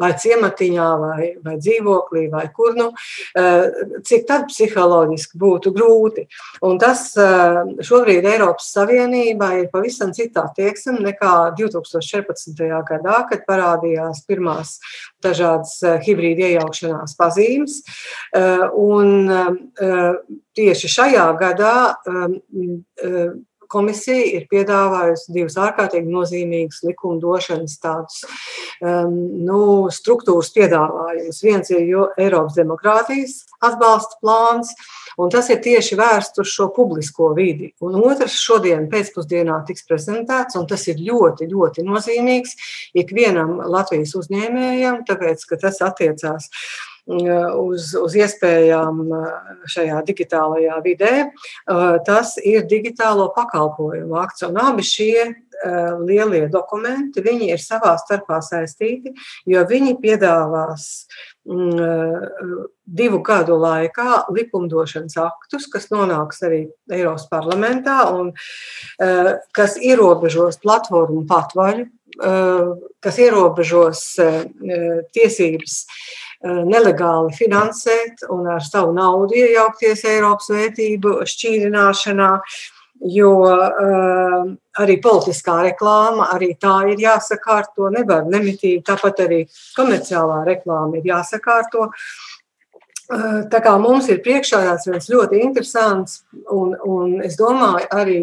[0.00, 2.88] vai ciematiņā, vai, vai dzīvoklī, vai kur nu,
[3.36, 6.26] eh, cik tad psiholoģiski būtu grūti.
[6.66, 12.62] Un tas eh, šobrīd Eiropas Savienībā ir pavisam citā tieksme nekā 2014.
[12.90, 14.78] gadā, kad parādījās pirmās
[15.24, 17.80] dažādas eh, hibrīda iejaukšanās pazīmes.
[18.76, 19.28] Un
[20.56, 21.74] tieši šajā gadā
[23.72, 28.22] komisija ir piedāvājusi divus ārkārtīgi nozīmīgus likumdošanas tādus
[28.80, 29.60] um, nu,
[29.92, 31.42] struktūras piedāvājumus.
[31.44, 31.84] Viens ir
[32.16, 34.72] Eiropas demokrātijas atbalsta plāns,
[35.20, 37.72] un tas ir tieši vērsts uz šo publisko vidi.
[37.84, 42.56] Un otrs šodien pēcpusdienā tiks prezentēts, un tas ir ļoti, ļoti nozīmīgs
[43.02, 46.50] ikvienam Latvijas uzņēmējam, tāpēc, ka tas attiecās
[47.06, 49.02] uz, uz iespējām
[49.70, 51.14] šajā digitālajā vidē,
[52.06, 54.46] tas ir digitālo pakalpojumu akts.
[54.48, 55.28] Un abi šie
[56.04, 59.14] lielie dokumenti, viņi ir savā starpā saistīti,
[59.48, 61.06] jo viņi piedāvās
[61.46, 68.34] divu gadu laikā likumdošanas aktus, kas nonāks arī Eiropas parlamentā un
[69.54, 71.86] kas ierobežos platformu patvaļu,
[73.00, 74.04] kas ierobežos
[75.14, 82.30] tiesības Eh, nelegāli finansēt un ar savu naudu iejaukties Eiropas vērtību šķīrināšanā,
[83.12, 84.46] jo uh,
[84.80, 89.42] arī politiskā reklāma, arī tā ir jāsakārto, nevar nemitīgi, tāpat arī
[89.76, 91.90] komerciālā reklāma ir jāsakārto.
[91.90, 92.35] Uh,
[93.52, 98.18] tā kā mums ir priekšā viens ļoti interesants, un, un es domāju, arī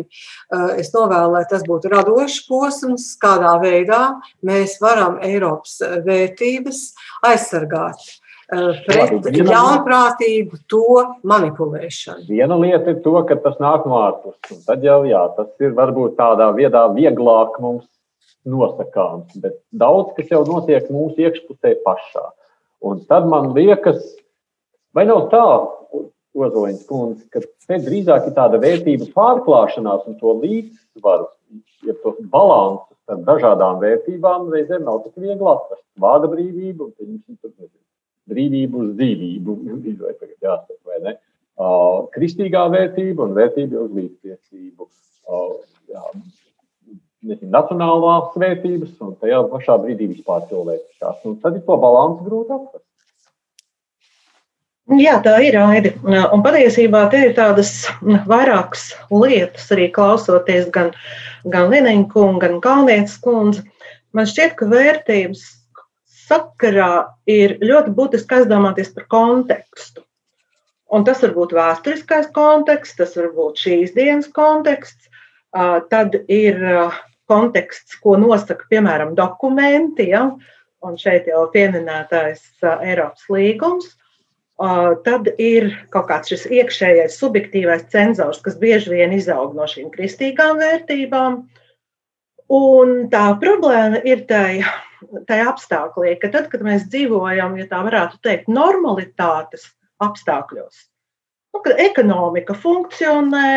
[0.80, 4.04] es novēlu, lai tas būtu radošs posms, kādā veidā
[4.46, 6.84] mēs varam Eiropas vērtības
[7.30, 8.04] aizsargāt
[8.54, 12.28] pret ļaunprātīgu to manipulēšanu.
[12.30, 14.64] Viena lieta ir to, ka tas nāk no ārpuses.
[14.68, 17.88] Tad jau jā, tas ir varbūt tādā viedā vieglāk mums
[18.44, 22.26] nosakāms, bet daudz kas jau notiek mūsu iekšpusē pašā.
[22.84, 24.02] Un tad man liekas,
[24.96, 25.46] vai nav tā,
[26.34, 31.28] Ozoliņš kundze, ka te drīzāk ir tāda vērtību pārklāšanās un to līdzsvaru,
[31.86, 35.84] ja to balansu starp dažādām vērtībām reizēm nav tik viegli atrast.
[36.02, 37.84] Vārda brīvība, un pieņemsim, tur nezinu,
[38.34, 39.58] brīvību uz dzīvību,
[40.02, 41.16] vai tagad jāsaka, vai ne?
[41.54, 44.88] Uh, kristīgā vērtība un vērtība uz līdztiesību.
[45.30, 45.52] Uh,
[45.94, 46.02] jā,
[47.30, 51.22] nezinu, nacionālās vērtības un tajā pašā brīdī vispār cilvēciskās.
[51.30, 52.88] Un tad ir to balansu grūti atrast.
[54.92, 55.94] Jā, tā ir aidi.
[56.04, 57.72] Un patiesībā te ir tādas
[58.28, 60.92] vairākas lietas, arī klausoties gan,
[61.48, 63.64] gan Lenina kunga, gan Kalnietes kundze.
[64.12, 65.46] man šķiet, ka vērtības
[66.28, 70.04] sakarā ir ļoti būtiski aizdomāties par kontekstu.
[70.94, 75.08] Un tas var būt vēsturiskais konteksts, tas var būt šīs dienas konteksts,
[75.90, 76.60] tad ir
[77.32, 80.28] konteksts, ko nosaka piemēram dokumenti, ja?
[80.84, 82.44] un šeit jau pieminētais
[82.84, 83.94] Eiropas līgums.
[84.58, 90.62] Tad ir kaut kāds šis iekšējais subjektīvais cenzors, kas bieži vien izaug no šīm kristīgām
[90.62, 91.42] vērtībām.
[92.54, 94.70] Un tā problēma ir tajā,
[95.28, 99.66] tajā apstākļā, ka tad, kad mēs dzīvojam, ja tā varētu teikt, normalitātes
[100.04, 100.84] apstākļos.
[101.54, 103.50] Nu, kad ekonomika funkcionē,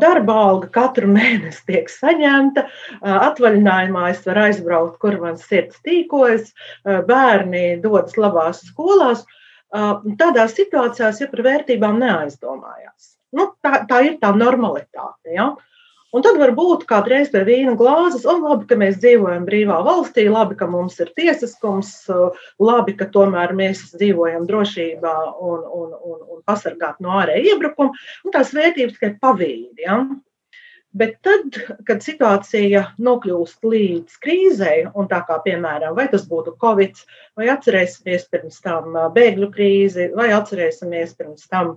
[0.00, 2.66] darba alga katru mēnesi tiek saņemta,
[3.00, 6.50] atvaļinājumā es varu aizbraukt, kur man sirds tīkojas,
[6.84, 9.24] bērni dodas labās skolās.
[9.70, 13.16] Tādās situācijās, ja par vērtībām neaizdomājās.
[13.36, 15.30] Nu, tā, tā ir tā normalitāte.
[15.36, 15.52] Ja?
[16.10, 20.24] Un tad var būt kādreiz pie vīna glāzes, un labi, ka mēs dzīvojam brīvā valstī,
[20.26, 21.92] labi, ka mums ir tiesiskums,
[22.58, 27.94] labi, ka tomēr mēs dzīvojam drošībā un, un, un, un pasargāt no ārēja iebrukuma.
[28.26, 29.86] Un tās vērtības tikai pavīdi.
[29.86, 30.00] Ja?
[30.92, 31.54] Bet tad,
[31.86, 36.98] kad situācija nokļūst līdz krīzei, un tā kā piemēram, vai tas būtu Covid,
[37.38, 41.76] vai atcerēsimies pirms tam bēgļu krīzi, vai atcerēsimies pirms tam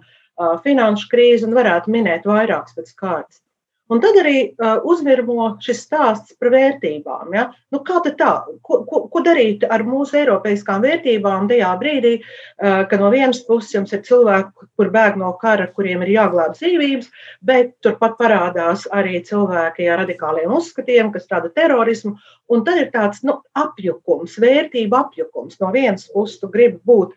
[0.65, 3.43] finanšu krīzi, un varētu minēt vairākas pēc kārtas
[3.91, 7.34] Un tad arī uh, uzvirmo šis stāsts par vērtībām.
[7.36, 7.50] Ja?
[7.74, 8.32] Nu, kā tā?
[8.63, 13.74] Ko, ko, ko darīt ar mūsu eiropeiskām vērtībām tajā brīdī, uh, kad no vienas puses
[13.76, 17.12] jums ir cilvēki, kur bēg no kara, kuriem ir jāglābj dzīvības,
[17.43, 22.15] bet turpat parādās arī cilvēki ar radikāliem uzskatiem, kas rada terorismu.
[22.51, 25.56] Un tad ir tāds nu, apjukums, vērtību apjukums.
[25.62, 27.13] No vienas puses, tu gribi būt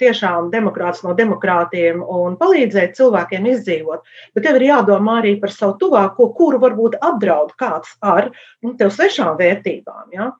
[0.00, 5.76] tiešām demokrāts no demokrātiem un palīdzēt cilvēkiem izdzīvot, bet tev ir jādomā arī par savu
[5.82, 8.30] tuvāko, kuru varbūt apdraud kāds ar
[8.64, 10.08] nu, tev svešām vērtībām.
[10.16, 10.30] Ja?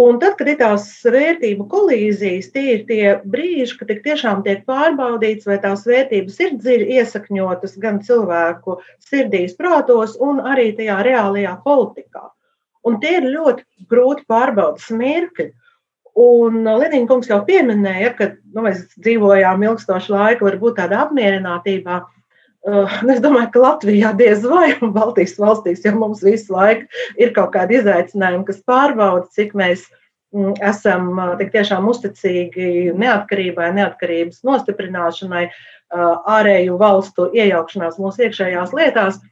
[0.00, 5.48] Un tad, kad ir tās vērtību kolīzijas, tie ir tie brīži, kad tiešām tiek pārbaudīts,
[5.50, 8.78] vai tās vērtības ir dziļi iesakņotas gan cilvēku
[9.10, 12.30] sirdīs, prātos, un arī tajā reālajā politikā.
[12.88, 15.50] Un tie ir ļoti grūti pārbaudas mirkļi.
[16.20, 22.00] Un Lenīna kungs jau pieminēja, ka nu, mēs dzīvojām ilgstošu laiku, varbūt tādā apmierinātībā.
[22.60, 26.88] Uh, es domāju, ka Latvijā diez vai Baltijas valstīs jau mums visu laiku
[27.20, 29.86] ir kaut kādi izaicinājumi, kas pārbauda, cik mēs
[30.34, 38.76] mm, esam uh, tik tiešām uzticīgi neatkarībai, neatkarības nostiprināšanai, uh, ārēju valstu iejaukšanās mūsu iekšējās
[38.76, 39.22] lietās.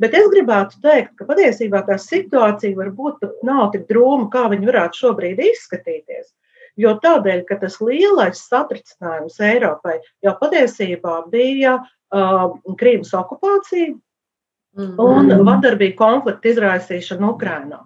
[0.00, 5.02] Bet es gribētu teikt, ka patiesībā tā situācija varbūt nav tik drūma, kā viņa varētu
[5.02, 6.32] šobrīd izskatīties.
[6.80, 14.94] Jo tādēļ, ka tas lielais satricinājums Eiropai jau patiesībā bija uh, Krīmas okupācija mm.
[14.96, 17.82] un vardarbīga konflikta izraisīšana Ukrajinā.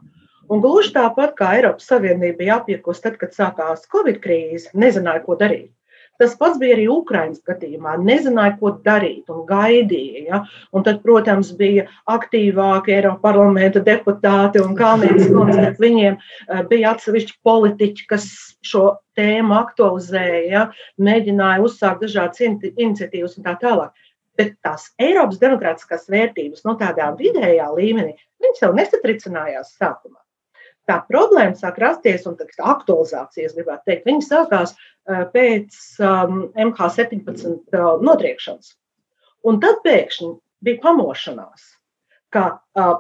[0.47, 5.35] Un gluži tāpat kā Eiropas Savienība bija apjukusi, tad, kad sākās Covid krīze, nezināja, ko
[5.41, 5.73] darīt.
[6.21, 7.97] Tas pats bija arī Ukraiņas gadījumā.
[8.07, 10.23] Nezināja, ko darīt un gaidīja.
[10.31, 10.41] Ja?
[10.73, 15.69] Un tad, protams, bija aktīvāki Eiropas parlamenta deputāti un Kalniņas kundze.
[15.83, 18.29] Viņiem eh, bija atsevišķi politiķi, kas
[18.67, 18.87] šo
[19.19, 20.67] tēmu aktualizēja, ja?
[21.01, 24.07] mēģināja uzsākt dažādas iniciatīvas un tā tālāk.
[24.37, 30.21] Bet tās Eiropas demokrātiskās vērtības no tādā vidējā līmenī, viņas jau nesatricinājās sākumā
[30.87, 37.97] tā problēma sāk rasties un tā aktualizācijas, gribētu teikt, viņi sākās pēc um, MH17 uh,
[38.03, 38.75] notriekšanas.
[39.47, 40.33] Un tad pēkšņi
[40.67, 41.67] bija pamošanās,
[42.35, 42.95] ka uh,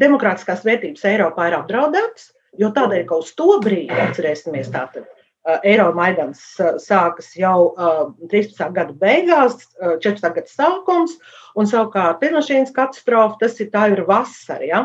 [0.00, 6.42] demokrātiskās vērtības Eiropā ir apdraudētas, jo tādēļ, ka uz to brīdi, atcerēsimies, tātad uh, Eiromaidans
[6.58, 8.64] uh, sākas jau uh, 13.
[8.74, 10.34] gada beigās, uh, 14.
[10.40, 11.16] gada sākums,
[11.54, 14.66] un savukārt lidmašīnas katastrofa, tas ir tā ir vasara.
[14.66, 14.84] Ja?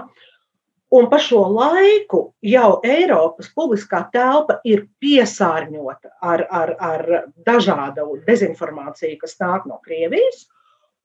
[0.96, 7.04] Un pa šo laiku jau Eiropas publiskā telpa ir piesārņota ar, ar, ar
[7.48, 10.46] dažādu dezinformāciju, kas nāk no Krievijas.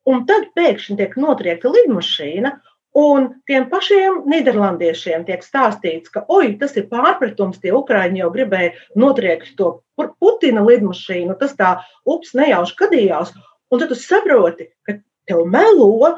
[0.06, 2.52] Un tad pēkšņi tiek notriekta lidmašīna,
[2.98, 8.76] un tiem pašiem nīderlandiešiem tiek stāstīts, ka oi, tas ir pārpratums, tie ukrāņi jau gribēja
[8.94, 11.74] notriekt to Putina lidmašīnu, tas tā
[12.06, 13.34] ups nejauši gadījās.
[13.72, 16.14] Un tad tu saproti, ka tev melo,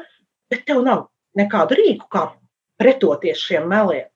[0.51, 2.29] bet tev nav nekādu rīku, kā
[2.81, 4.09] pretoties šiem meliem.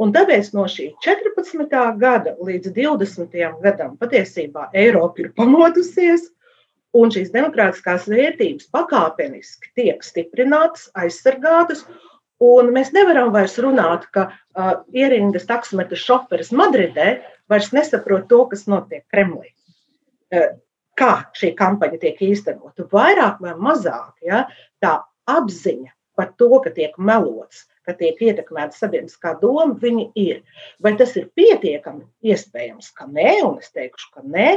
[0.00, 1.74] Un tāpēc no šī 14.
[2.00, 3.34] gada līdz 20.
[3.64, 6.30] gadam patiesībā Eiropa ir pamodusies,
[6.96, 11.84] un šīs demokrātiskās vērtības pakāpeniski tiek stiprinātas, aizsargātas.
[12.42, 17.20] Un mēs nevaram vairs runāt, ka uh, ierindas taksometra šoferis Madridē
[17.52, 19.52] vairs nesaprot to, kas notiek Kremlī.
[20.32, 20.56] Uh,
[20.98, 22.88] kā šī kampaņa tiek īstenota?
[22.92, 24.46] Vairāk vai mazāk ja,
[24.82, 24.98] tā
[25.30, 30.42] apziņa par to, ka tiek melots, ka tiek ietekmēta sabiedriskā doma, viņi ir.
[30.82, 32.04] Vai tas ir pietiekami?
[32.32, 34.48] Iespējams, ka nē, un es teikšu, ka nē,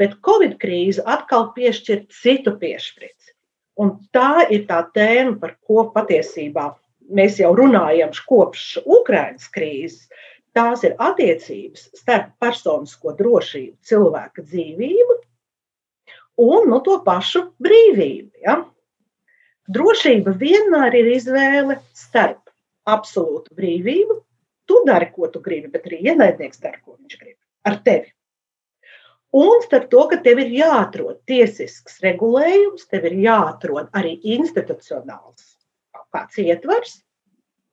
[0.00, 3.34] bet Covid krīze atkal piešķir citu piešķirti.
[3.80, 6.70] Un tā ir tā tēma, par ko patiesībā
[7.16, 10.04] mēs jau runājam kopš Ukraiņas krīzes.
[10.56, 15.20] Tās ir attiecības starp personisko drošību, cilvēka dzīvību
[16.42, 18.32] un nu, to pašu brīvību.
[18.42, 18.56] Ja?
[19.70, 22.49] Drošība vienmēr ir izvēle starp
[22.88, 24.20] absolūtu brīvību.
[24.70, 28.12] Tu dari, ko tu gribi, bet arī ienaidnieks dara, ko viņš grib ar tevi.
[29.36, 35.56] Un starp to, ka tev ir jāatrod tiesisks regulējums, tev ir jāatrod arī institucionāls
[36.10, 36.96] kāds ietvers,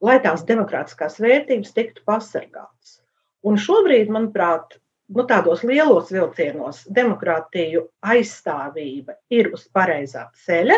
[0.06, 3.00] lai tās demokrātiskās vērtības tiktu pasargātas.
[3.48, 4.78] Un šobrīd, manuprāt,
[5.13, 10.78] nu, tādos lielos vilcienos demokrātiju aizstāvība ir uz pareizā ceļa,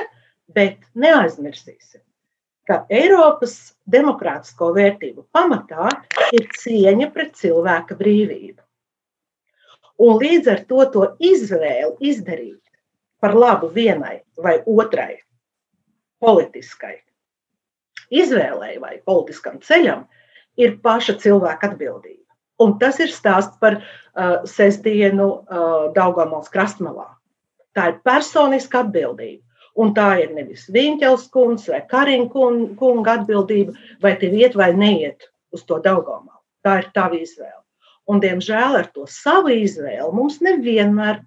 [0.55, 2.03] bet neaizmirsīsim,
[2.69, 3.55] ka Eiropas
[3.89, 5.89] demokrātisko vērtību pamatā
[6.37, 8.61] ir cieņa pret cilvēka brīvību.
[10.05, 12.61] Un līdz ar to to izvēli izdarīt
[13.19, 15.17] par labu vienai vai otrai
[16.23, 16.99] politiskai
[18.09, 20.05] izvēlei vai politiskam ceļam,
[20.59, 22.25] ir paša cilvēka atbildība.
[22.59, 27.07] Un tas ir stāsts par uh, sestdienu uh, Daugavmals krastmalā.
[27.77, 29.45] Tā ir personiska atbildība.
[29.79, 35.29] Un tā ir nevis Viņķels kungs vai Kariņa kunga atbildība, vai tev iet vai neiet
[35.55, 36.41] uz to Daugavmalu.
[36.65, 37.61] Tā ir tava izvēle.
[38.09, 41.21] Un, diemžēl, ar to savu izvēli mums nevienmēr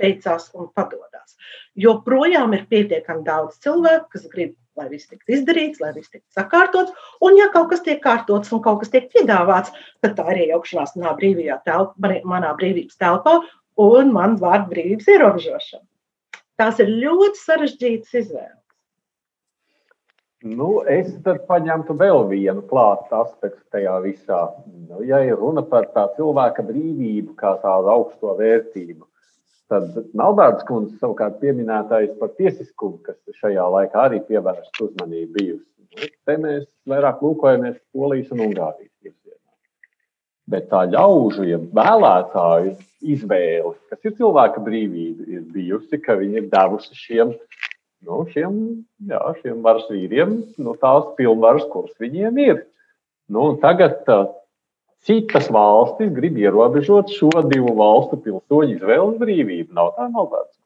[0.00, 1.36] beidzās un padodas.
[1.74, 6.28] Jo projām ir pietiekami daudz cilvēku, kas grib lai viss tiktu izdarīts, lai viss tiktu
[6.36, 6.94] sakārtots.
[7.24, 9.74] Un, ja kaut kas tiek kārtots un kaut kas tiek piedāvāts,
[10.04, 11.14] tad tā ir iejaukšanās manā
[11.66, 13.40] telpā, manā brīvības telpā
[13.80, 15.86] un man vārdu brīvības ierobežošana.
[16.60, 18.56] Tās ir ļoti sarežģītas izvēles.
[20.40, 24.40] Nu, es tad paņemtu vēl vienu klāstu aspektu tajā visā.
[24.88, 29.04] Nu, ja ir runa par tā cilvēka brīvību kā tādu augsto vērtību,
[29.70, 35.66] Tad Melbārdas kundze savukārt pieminētais par tiesiskumu, kas šajā laikā arī pievērsta uzmanību bijusi.
[35.94, 38.89] Nu, te mēs vairāk lūkojamies Polijas un Ungārijas.
[40.50, 42.74] Bet tā ļaužu, ja vēlētāju
[43.14, 47.32] izvēle, kas ir cilvēka brīvība, ir bijusi, ka viņi ir devusi šiem,
[48.08, 48.58] nu, šiem,
[49.12, 52.62] jā, šiem varas vīriem nu, tās pilnvaras, kuras viņiem ir.
[53.30, 54.02] Nu, tagad
[55.06, 59.70] citas valstis grib ierobežot šo divu valstu pilsoņu izvēles brīvību.
[59.76, 60.56] Nav tā maldāts.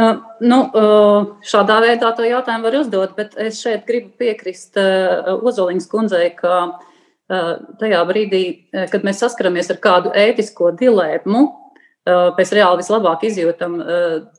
[0.00, 5.34] Uh, nu, uh, šādā veidā to jautājumu var uzdot, bet es šeit gribu piekrist uh,
[5.34, 6.89] Ozoliņas kundzei, ka uh,
[7.30, 8.42] tajā brīdī,
[8.74, 13.80] uh, kad mēs saskaramies ar kādu ētisko dilēmu, uh, mēs reāli vislabāk izjūtam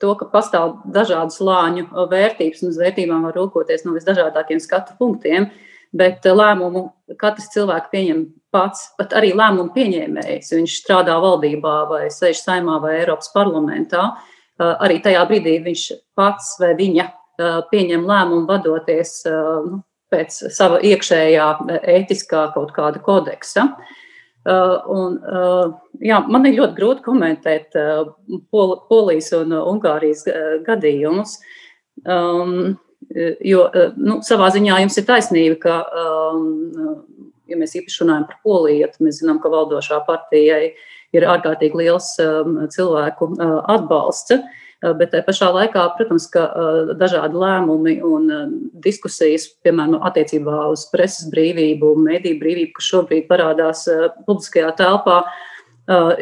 [0.02, 5.52] to, ka pastāv dažādu slāņu vērtības, un uz vērtībām var rūkoties no visdažādākiem skatu punktiem.
[5.92, 6.86] Bet eh, lēmumu
[7.20, 10.54] katrs cilvēks pieņem pats, pat arī lēmumu pieņēmējs.
[10.56, 14.08] Viņš strādā valdībā vai sēž saimā vai Eiropas parlamentā.
[14.16, 15.86] Eh, arī tajā brīdī viņš
[16.18, 21.48] pats vai viņa eh, pieņem lēmumu vadoties nu, pēc sava iekšējā
[21.96, 23.70] ētiskā kaut kāda kodeksa.
[24.46, 25.18] Un,
[26.02, 27.76] jā, man ir ļoti grūti komentēt
[28.52, 30.26] Pol Polijas un Ungārijas
[30.66, 31.38] gadījumus.
[32.02, 32.80] Um,
[33.44, 33.66] Jo
[33.98, 35.78] nu, savā ziņā jums ir taisnība, ka,
[36.32, 37.02] um,
[37.50, 40.74] ja mēs īpaši runājam par Poliju, tad mēs zinām, ka valdošā partijai
[41.16, 44.38] ir ārkārtīgi liels um, cilvēku uh, atbalsts.
[44.82, 48.28] Uh, bet tajā pašā laikā, protams, ka uh, dažādi lēmumi un
[48.82, 53.86] diskusijas, piemēram, attiecībā uz preses brīvību, mediju brīvību, kas šobrīd parādās
[54.26, 55.22] publiskajā telpā,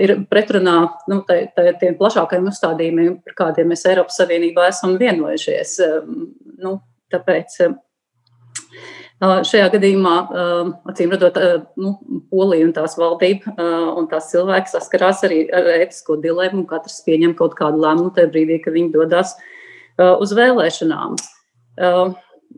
[0.02, 0.76] ir pretrunā
[1.12, 5.76] nu, tiem plašākajiem uzstādījumiem, par kādiem mēs Eiropas Savienībā esam vienojušies.
[6.64, 6.80] Nu,
[7.14, 7.60] tāpēc
[9.20, 10.16] šajā gadījumā,
[10.88, 11.38] acīm redzot,
[11.80, 11.96] nu,
[12.32, 13.52] Polija un tās valdība
[14.00, 16.64] un tās cilvēki saskarās arī ar ētisko dilemmu.
[16.70, 19.36] Katrs pieņem kaut kādu lēmumu tajā brīdī, kad viņi dodas
[20.00, 21.18] uz vēlēšanām.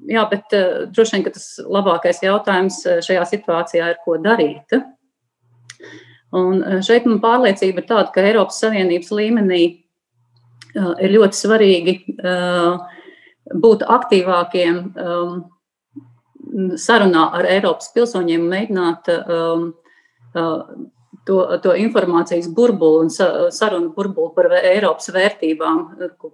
[0.08, 0.54] Jā, bet
[0.94, 4.78] droši vien tas labākais jautājums šajā situācijā ir, ko darīt.
[6.38, 9.64] Un šeit man pārliecība ir tāda, ka Eiropas Savienības līmenī
[10.78, 11.96] ir ļoti svarīgi
[13.52, 14.78] būt aktīvākiem
[16.80, 19.72] sarunā ar Eiropas pilsoņiem, mēģināt um,
[20.36, 20.60] uh,
[21.28, 23.12] to, to informācijas burbuli un
[23.54, 25.84] sarunu burbuli par Eiropas vērtībām,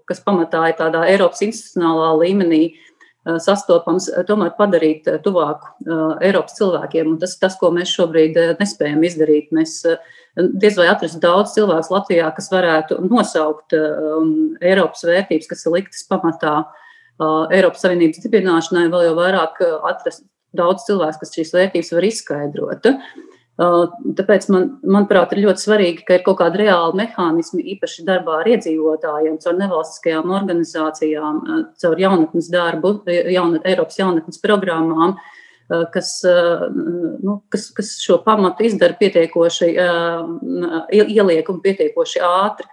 [0.07, 7.13] kas pamatā ir tādā Eiropas institucionālā līmenī uh, sastopams, tomēr padarīt tuvāku uh, Eiropas cilvēkiem.
[7.13, 9.53] Un tas ir tas, ko mēs šobrīd uh, nespējam izdarīt.
[9.55, 9.80] Mēs
[10.38, 16.05] diez vai atrast daudz cilvēku Latvijā, kas varētu nosaukt um, Eiropas vērtības, kas ir liktas
[16.09, 16.84] pamatā uh,
[17.20, 20.26] Eiropas Savienības dibināšanai, vēl jau vairāk atrast
[20.57, 22.91] daudz cilvēku, kas šīs vērtības var izskaidrot.
[23.57, 28.51] Tāpēc, man, manuprāt, ir ļoti svarīgi, ka ir kaut kāda reāla mehānismi, īpaši darbā ar
[28.53, 31.41] iedzīvotājiem, caur nevalstiskajām organizācijām,
[31.82, 35.15] caur jaunatnes darbu, jaunat, Eiropas jaunatnes programmām,
[35.93, 39.74] kas, nu, kas, kas šo pamatu izdara pietiekoši,
[40.93, 42.70] ieliek un pietiekoši ātri.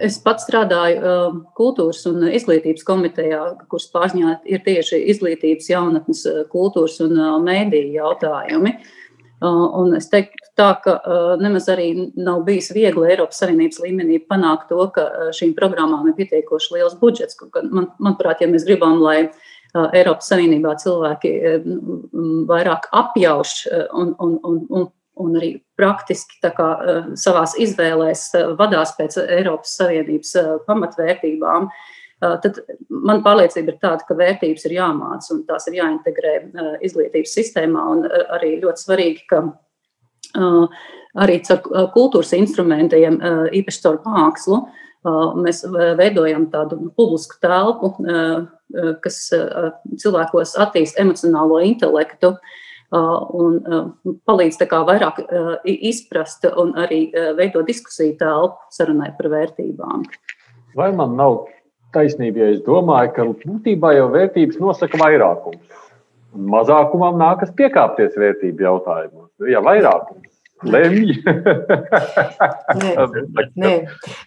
[0.00, 1.10] Es pats strādāju
[1.58, 8.72] kultūras un izglītības komitejā, kuras pārziņā ir tieši izglītības, jaunatnes, kultūras un mēdīju jautājumi.
[9.44, 10.96] Un es teiktu, tā, ka
[11.40, 15.06] nemaz arī nav bijis viegli Eiropas Savienības līmenī panākt to, ka
[15.36, 17.38] šīm programmām ir pietiekoši liels budžets.
[17.70, 19.30] Man, manuprāt, ja mēs gribam, lai
[19.76, 21.34] Eiropas Savienībā cilvēki
[22.48, 23.54] vairāk apjauš
[23.96, 24.88] un, un, un, un
[25.20, 31.72] un arī praktiski kā, eh, savā izvēlēs eh, vadās pēc Eiropas Savienības eh, pamatvērtībām,
[32.20, 32.58] tad
[32.92, 36.34] man pārliecība ir tāda, ka vērtības ir jāmāca un tās ir jāintegrē
[36.84, 37.84] izglītības sistēmā.
[38.36, 39.38] Arī ļoti svarīgi, ka
[41.24, 43.16] arī caur kultūras instrumentiem,
[43.56, 44.60] īpaši caur mākslu,
[45.40, 45.62] mēs
[45.96, 47.94] veidojam tādu publisku telpu,
[49.00, 49.22] kas
[50.04, 52.34] cilvēkos attīst emocionālo intelektu.
[52.36, 52.60] Uh,
[52.90, 53.60] un
[54.26, 55.20] palīdz vairāk
[55.64, 57.04] izprast un arī
[57.38, 60.04] veidot diskusiju telpu sarunai par vērtībām.
[60.78, 61.44] Vai man nav
[61.94, 65.62] taisnība, ja es domāju, ka būtībā jau vērtības nosaka vairākums?
[66.30, 69.30] Mazākumam nākas piekāpties vērtību jautājumos.
[69.50, 70.29] Ja vairākums
[70.64, 71.14] lemj.
[72.80, 72.90] nē,
[73.62, 73.72] nē.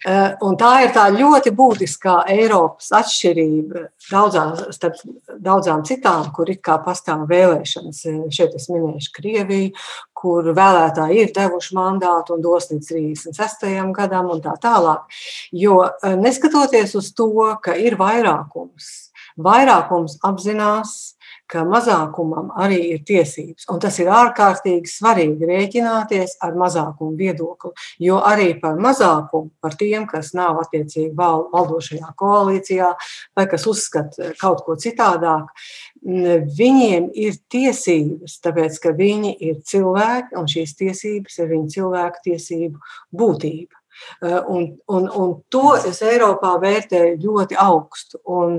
[0.06, 4.98] Eh, un tā ir tā ļoti būtiskā Eiropas atšķirība daudzām, starp
[5.42, 8.02] daudzām citām, kur it kā pastāv vēlēšanas.
[8.10, 9.72] Eh, šeit es minēšu Krieviju,
[10.24, 13.92] kur vēlētāji ir devuši mandātu un dos līdz 36.
[13.94, 15.08] gadam un tā tālāk.
[15.52, 17.30] Jo eh, neskatoties uz to,
[17.62, 19.10] ka ir vairākums,
[19.40, 21.13] vairākums apzinās,
[21.50, 23.66] ka mazākumam arī ir tiesības.
[23.72, 27.72] Un tas ir ārkārtīgi svarīgi rēķināties ar mazākumu viedokli.
[28.02, 32.90] Jo arī par mazākumu, par tiem, kas nav attiecīgi valdošajā koalīcijā
[33.36, 35.52] vai kas uzskata kaut ko citādāk,
[36.04, 42.92] viņiem ir tiesības, tāpēc ka viņi ir cilvēki un šīs tiesības ir viņu cilvēku tiesību
[43.16, 43.83] būtība.
[44.22, 48.20] Eh, un, un, un to es Eiropā vērtēju ļoti augstu.
[48.34, 48.58] Un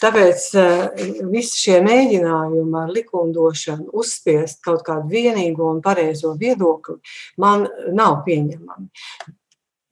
[0.00, 6.98] tāpēc eh, visi šie mēģinājumi ar likumdošanu uzspiest kaut kādu vienīgo un pareizo viedokli
[7.42, 7.66] man
[7.96, 8.90] nav pieņemami.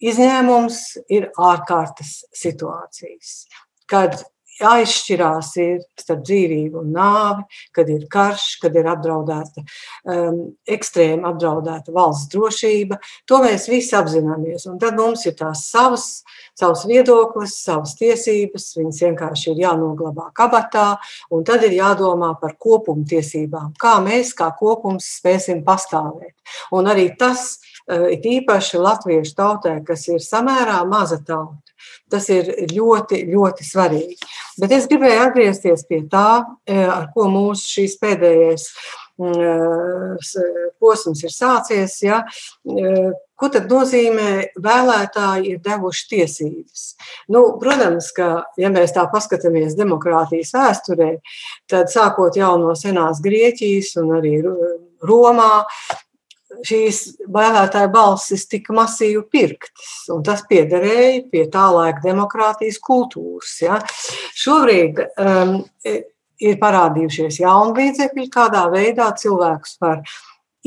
[0.09, 3.49] Izņēmums ir ārkārtas situācijas,
[3.91, 4.21] kad
[4.65, 7.45] aizšķirās ir starp dzīvību un nāvi,
[7.75, 9.65] kad ir karš, kad ir apdraudēta,
[10.09, 12.99] um, ekstrēmi apdraudēta valsts drošība.
[13.29, 14.67] To mēs visi apzināmies.
[14.71, 16.09] Un tad mums ir tās savas,
[16.59, 20.89] savas viedoklis, savas tiesības, viņas vienkārši ir jānoglabā kabatā,
[21.35, 26.35] un tad ir jādomā par kopumu tiesībām, kā mēs kā kopums spēsim pastāvēt.
[26.75, 27.59] Un arī tas
[27.89, 31.69] uh, ir īpaši latviešu tautai, kas ir samērā maza tauta.
[32.11, 34.17] Tas ir ļoti, ļoti svarīgi.
[34.59, 38.65] Bet es gribēju atgriezties pie tā, e, ar ko mūsu šīs pēdējais
[39.23, 39.53] e,
[40.81, 41.95] posms ir sācies.
[42.03, 42.23] Ja?
[43.39, 46.89] Ko tad nozīmē vēlētāji ir devuši tiesības?
[47.31, 51.13] Nu, protams, ka, ja mēs tā paskatāmies demokrātijas vēsturē,
[51.71, 54.41] tad sākot jau no senās Grieķijas un arī
[55.07, 55.53] Romā,
[56.67, 57.01] šīs
[57.35, 63.57] vēlētāju balsis tika masīvi pirktas, un tas piederēja pie tā laika demokrātijas kultūras.
[63.63, 63.81] Ja.
[64.39, 65.61] Šobrīd um,
[66.39, 70.03] ir parādījušies jauni līdzekļi, kādā veidā cilvēkus var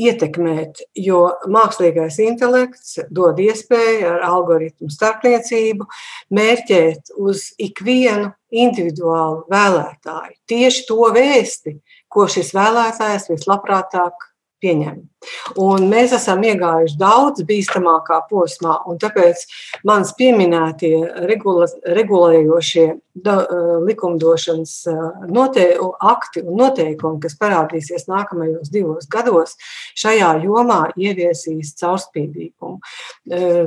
[0.02, 1.20] ietekmēt, jo
[1.52, 5.86] mākslīgais intelekts dod iespēju ar algoritmu starpniecību
[6.34, 8.32] mērķēt uz ikvienu
[8.64, 10.36] individuālu vēlētāju.
[10.48, 11.76] Tieši to vēsti,
[12.12, 14.28] ko šis vēlētājs vislabprātāk
[14.62, 15.11] pieņem.
[15.62, 19.46] Un mēs esam iegājuši daudz bīstamākā posmā, un tāpēc
[19.88, 20.96] manas pieminētie
[21.28, 21.68] regula,
[21.98, 23.36] regulējošie da,
[23.86, 24.72] likumdošanas
[25.28, 25.66] note,
[26.00, 29.56] akti un noteikumi, kas parādīsies nākamajos divos gados,
[29.98, 32.80] šajā jomā ieviesīs caurspīdīgumu.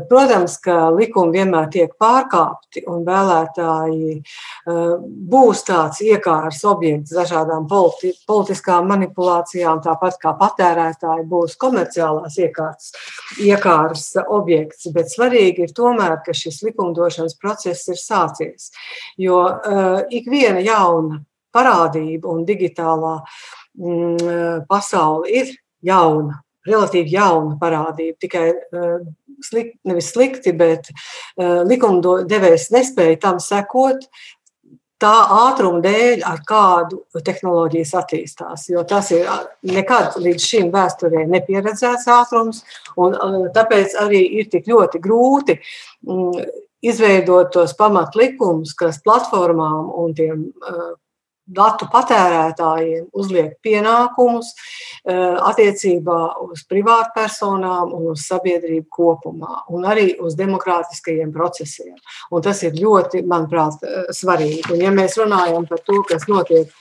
[0.09, 4.17] Protams, ka likumi vienmēr tiek pārkāpti, un vēlētāji
[4.65, 12.91] būs tāds iekārs objekts dažādām politi politiskām manipulācijām, tāpat kā patērētāji būs būs komerciālās iekārtas,
[13.39, 18.71] iekārtas objekts, bet svarīgi ir tomēr, ka šis likumdošanas process ir sācies.
[19.21, 21.21] Jo uh, ik viena jauna
[21.55, 23.19] parādība un digitālā
[23.77, 25.53] mm, pasaule ir
[25.85, 28.17] jauna, relatīvi jauna parādība.
[28.25, 28.97] Tikai uh,
[29.45, 34.07] slikti, nevis slikti, bet uh, likumdevējs nespēja tam sekot,
[35.01, 38.67] tā ātruma dēļ, ar kādu tehnoloģijas attīstās.
[38.71, 39.27] Jo tas ir
[39.67, 42.63] nekad līdz šim vēsturē nepieredzēts ātrums,
[42.97, 43.17] un
[43.55, 46.45] tāpēc arī ir tik ļoti grūti mm,
[46.85, 50.45] izveidot tos pamatlikumus, kas platformām un tiem
[51.45, 54.51] datu patērētājiem uzliek pienākumus
[55.05, 61.93] eh, attiecībā uz privātpersonām un uz sabiedrību kopumā, un arī uz demokrātiskajiem procesiem.
[62.33, 64.65] Un tas ir ļoti, manuprāt, eh, svarīgi.
[64.73, 66.71] Un, ja mēs runājam par to, kas notiek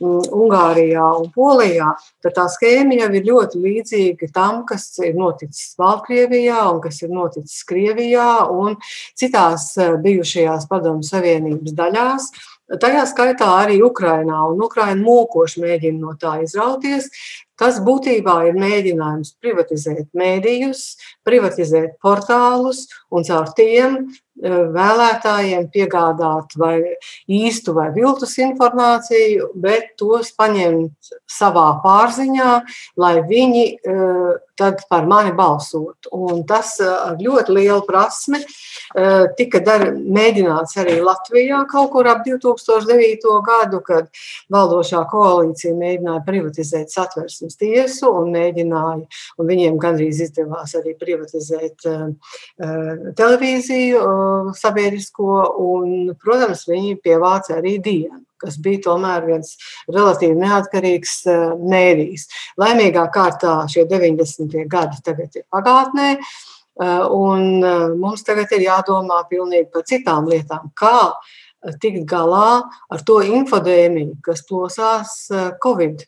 [0.00, 1.92] mm, Ungārijā un Polijā,
[2.24, 7.12] tad tā schēma jau ir ļoti līdzīga tam, kas ir noticis Baltkrievijā un kas ir
[7.12, 8.80] noticis Krievijā un
[9.20, 12.32] citās eh, bijušajās Padomu Savienības daļās.
[12.64, 17.10] Tajā skaitā arī Ukrainā, un Ukraina mokoši mēģina no tā izrauties.
[17.60, 20.80] Tas būtībā ir mēģinājums privatizēt mēdījus,
[21.28, 24.00] privatizēt portālus un caur tiem
[24.42, 26.96] vēlētājiem piegādāt vai
[27.30, 32.54] īstu vai viltus informāciju, bet tos paņemt savā pārziņā,
[32.98, 36.10] lai viņi eh, tad par mani balsotu.
[36.12, 38.42] Un tas eh, ar ļoti lielu prasmi
[39.38, 43.32] tika dar, mēģināts arī Latvijā kaut kur ap 2009.
[43.46, 44.10] gadu, kad
[44.52, 49.02] valdošā koalīcija mēģināja privatizēt satversmes tiesu un mēģināja,
[49.38, 51.88] un viņiem gandrīz izdevās arī privatizēt
[53.18, 54.04] televīziju
[54.58, 59.54] sabiedrisko, un, protams, viņi pievāca arī dienu kas bija tomēr viens
[59.92, 61.44] relatīvi neatkarīgs eh,
[61.74, 62.26] mēdījis.
[62.60, 64.58] Laimīgā kārtā šie 90.
[64.70, 70.70] gadi tagad ir pagātnē, eh, un eh, mums tagad ir jādomā pilnīgi par citām lietām,
[70.78, 71.12] kā
[71.80, 72.60] tikt galā
[72.92, 75.14] ar to infodēmiju, kas plosās
[75.64, 76.02] Covid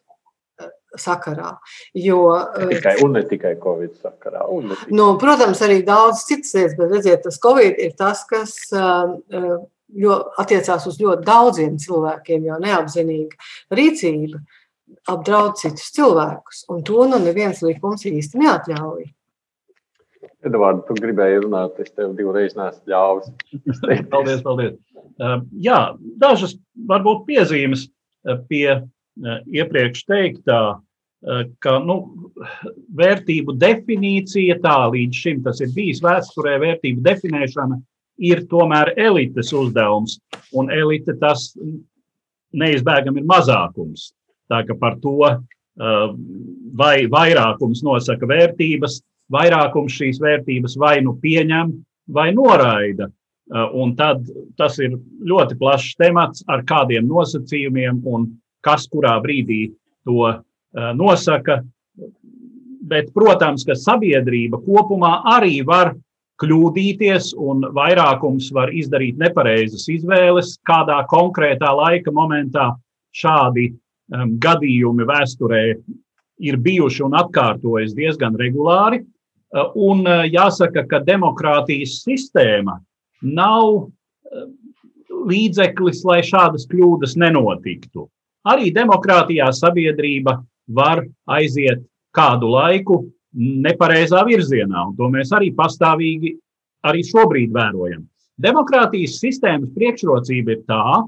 [1.03, 1.55] sakarā.
[1.97, 2.21] Jo,
[2.61, 4.45] ne tikai, un ne tikai Covid sakarā.
[4.91, 8.55] Nu, protams, arī daudz citas lietas, bet redziet, tas Covid ir tas, kas
[9.95, 14.43] jo, attiecās uz ļoti daudziem cilvēkiem, jo neapzinīga rīcība
[15.11, 16.65] apdraud citus cilvēkus.
[16.73, 19.07] Un to nu neviens likums īsti neatļauj.
[20.47, 23.31] Edvards, tu gribēji runāt, es tev divreiz neesmu ļāvis.
[24.13, 24.77] paldies, paldies.
[25.65, 25.81] Jā,
[26.21, 26.55] dažas
[26.89, 27.87] varbūt piezīmes
[28.51, 28.83] pie
[29.17, 30.61] iepriekš teiktā.
[31.27, 31.97] Eh, ka nu,
[32.95, 37.81] vērtību definīcija, tā līdz šim tas ir bijis vēsturē, vērtību definēšana
[38.29, 40.21] ir tomēr elites uzdevums,
[40.55, 41.49] un elite tas
[42.55, 44.13] neizbēgami ir mazākums.
[44.47, 46.07] Tā ka par to eh,
[46.79, 49.01] vai vairākums nosaka vērtības,
[49.35, 51.75] vairākums šīs vērtības vai nu pieņem,
[52.07, 53.11] vai noraida.
[53.51, 54.95] Eh, un tad tas ir
[55.27, 58.31] ļoti plašs temats ar kādiem nosacījumiem un
[58.63, 59.73] kas kurā brīdī
[60.07, 60.37] to
[60.97, 61.61] nosaka.
[62.87, 65.95] Bet, protams, ka sabiedrība kopumā arī var
[66.43, 70.55] kļūdīties, un vairākums var izdarīt nepareizas izvēles.
[70.69, 72.71] Kādā konkrētā laika momentā
[73.17, 75.63] šādi um, gadījumi vēsturē
[76.47, 79.03] ir bijuši un atkārtojas diezgan regulāri.
[79.57, 82.75] Un jāsaka, ka demokrātijas sistēma
[83.25, 83.87] nav
[85.27, 88.07] līdzeklis, lai šādas kļūdas nenotiktu.
[88.47, 90.37] Arī demokrātijā sabiedrība
[90.69, 91.85] var aiziet
[92.17, 93.05] kādu laiku
[93.37, 96.37] nepareizā virzienā, un to mēs arī pastāvīgi
[96.87, 98.07] arī šobrīd vērojam.
[98.41, 101.03] Demokrātijas sistēmas priekšrocība ir tā,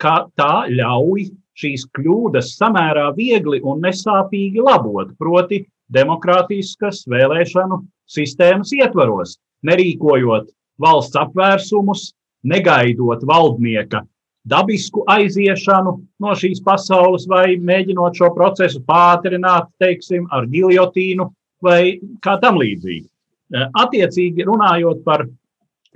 [0.00, 7.80] ka tā ļauj šīs kļūdas samērā viegli un nesāpīgi labot, proti, demokrātiskas vēlēšanu
[8.10, 10.50] sistēmas ietvaros, nerīkojot
[10.82, 12.10] valsts apvērsumus,
[12.46, 14.02] negaidot valdnieka
[14.46, 21.28] dabisku aiziešanu no šīs pasaules, vai mēģinot šo procesu pātrināt, teiksim, ar giljotīnu
[21.62, 23.06] vai kā tam līdzīgi.
[23.54, 25.26] Eh, attiecīgi runājot par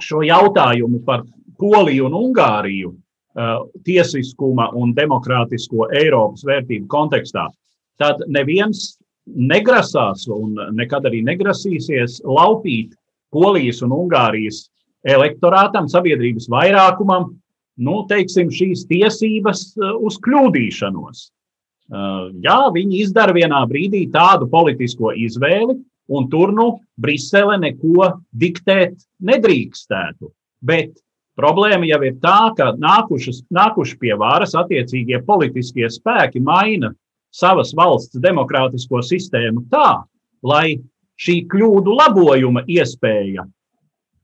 [0.01, 1.25] šo jautājumu par
[1.61, 7.49] Poliju un Ungāriju eh, tiesiskuma un demokrātisko Eiropas vērtību kontekstā,
[8.01, 8.97] tad neviens
[9.27, 12.95] negrasās un nekad arī negrasīsies laupīt
[13.31, 14.65] Polijas un Ungārijas
[15.07, 17.31] elektorātam, sabiedrības vairākumam,
[17.81, 21.28] nu, teiksim, šīs tiesības uh, uz kļūdīšanos.
[21.91, 26.68] Uh, jā, viņi izdara vienā brīdī tādu politisko izvēli, un tur nu
[27.01, 30.31] Brisele neko diktēt nedrīkstētu.
[30.62, 30.95] Bet
[31.39, 36.93] problēma jau ir tā, ka nākušas, nākuši pie varas attiecīgie politiskie spēki maina
[37.35, 40.03] savas valsts demokrātisko sistēmu tā,
[40.43, 40.81] lai
[41.20, 43.47] šī kļūdu labojuma iespēja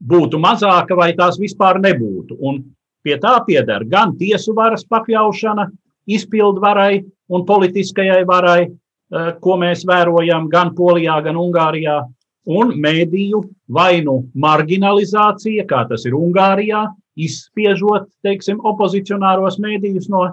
[0.01, 2.37] būtu mazāka vai tās vispār nebūtu.
[2.41, 2.63] Un
[3.07, 5.69] Pie tā pieder gan tiesu varas pakļaušana
[6.11, 12.01] izpildu varai un politiskajai varai, eh, ko mēs vērojam gan Polijā, gan Ungārijā,
[12.47, 16.87] un mēdīju vai nu marginalizācija, kā tas ir Ungārijā,
[17.17, 20.27] izspiežot teiksim, opozicionāros mēdījus no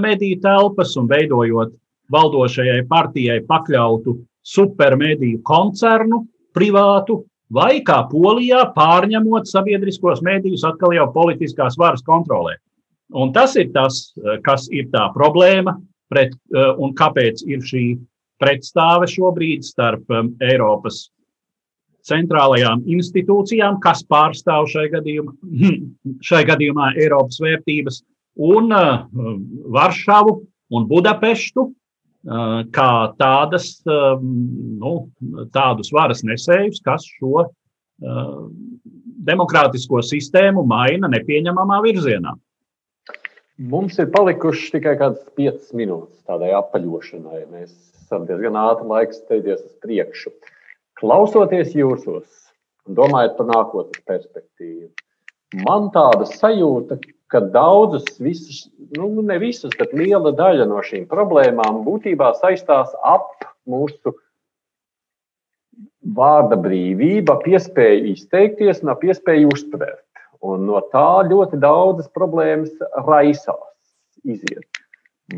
[0.00, 1.74] mediju telpas un veidojot
[2.12, 7.22] valdošajai partijai pakļautu supermediju koncernu, privātu,
[7.52, 12.56] vai kā Polijā pārņemot sabiedriskos mēdījus atkal jau politiskās varas kontrolē.
[13.14, 14.14] Un tas ir tas,
[14.46, 15.76] kas ir tā problēma,
[16.10, 17.84] pret, un kāpēc ir šī
[18.40, 20.08] pretstāve šobrīd starp
[20.42, 21.08] Eiropas
[22.04, 25.32] centrālajām institūcijām, kas pārstāv šai gadījumā,
[26.28, 28.02] šai gadījumā Eiropas vērtības,
[28.44, 29.06] un uh,
[29.72, 30.36] Varšavu
[30.74, 31.68] un Budapeštu
[32.24, 34.94] kā tādas, nu,
[35.52, 37.44] tādus varas nesējus, kas šo
[39.24, 42.34] demokrātisko sistēmu maina nepieņemamā virzienā.
[43.70, 47.44] Mums ir palikušas tikai kādas piecas minūtes tādai apaļošanai.
[47.52, 47.70] Mēs
[48.02, 50.32] esam diezgan ātri laiks steidzies uz priekšu.
[50.98, 52.26] Klausoties jūsos
[52.98, 54.90] domājot par nākotnes perspektīvu,
[55.62, 56.98] man tāda sajūta,
[57.30, 58.64] ka daudzas, visas,
[58.96, 64.14] nu, ne visas, bet liela daļa no šīm problēmām būtībā saistās ap mūsu
[66.14, 70.02] vārda brīvība, piespēja izteikties un piespēja uztvert.
[70.44, 72.72] Un no tā ļoti daudzas problēmas
[73.06, 73.70] raisās,
[74.28, 74.66] iziet.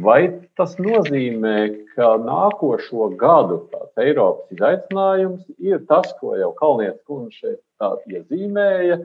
[0.02, 1.58] Vai tas nozīmē,
[1.94, 3.60] ka nākošo gadu
[4.02, 8.98] Eiropas izaicinājums ir tas, ko jau Kalnietis kundze šeit iezīmēja,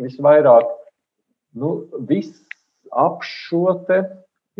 [0.00, 0.72] visvairāk
[1.60, 1.74] nu,
[2.08, 2.40] viss
[2.92, 3.76] ap šo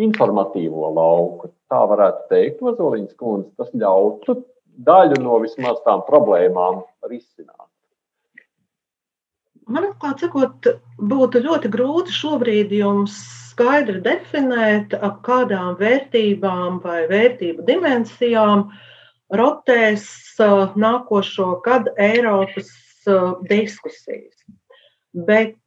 [0.00, 1.52] informatīvo lauku.
[1.72, 4.38] Tā varētu teikt, Ozoliņas kundze, tas ļautu
[4.86, 7.68] daļu no vismaz tām problēmām risināt.
[9.72, 10.66] Man atklāt sakot,
[10.98, 13.14] būtu ļoti grūti šobrīd jums
[13.52, 18.66] skaidri definēt, ap kādām vērtībām vai vērtību dimensijām
[19.32, 20.08] rotēs
[20.76, 22.72] nākošo gadu Eiropas
[23.48, 24.42] diskusijas.
[25.12, 25.58] Bet,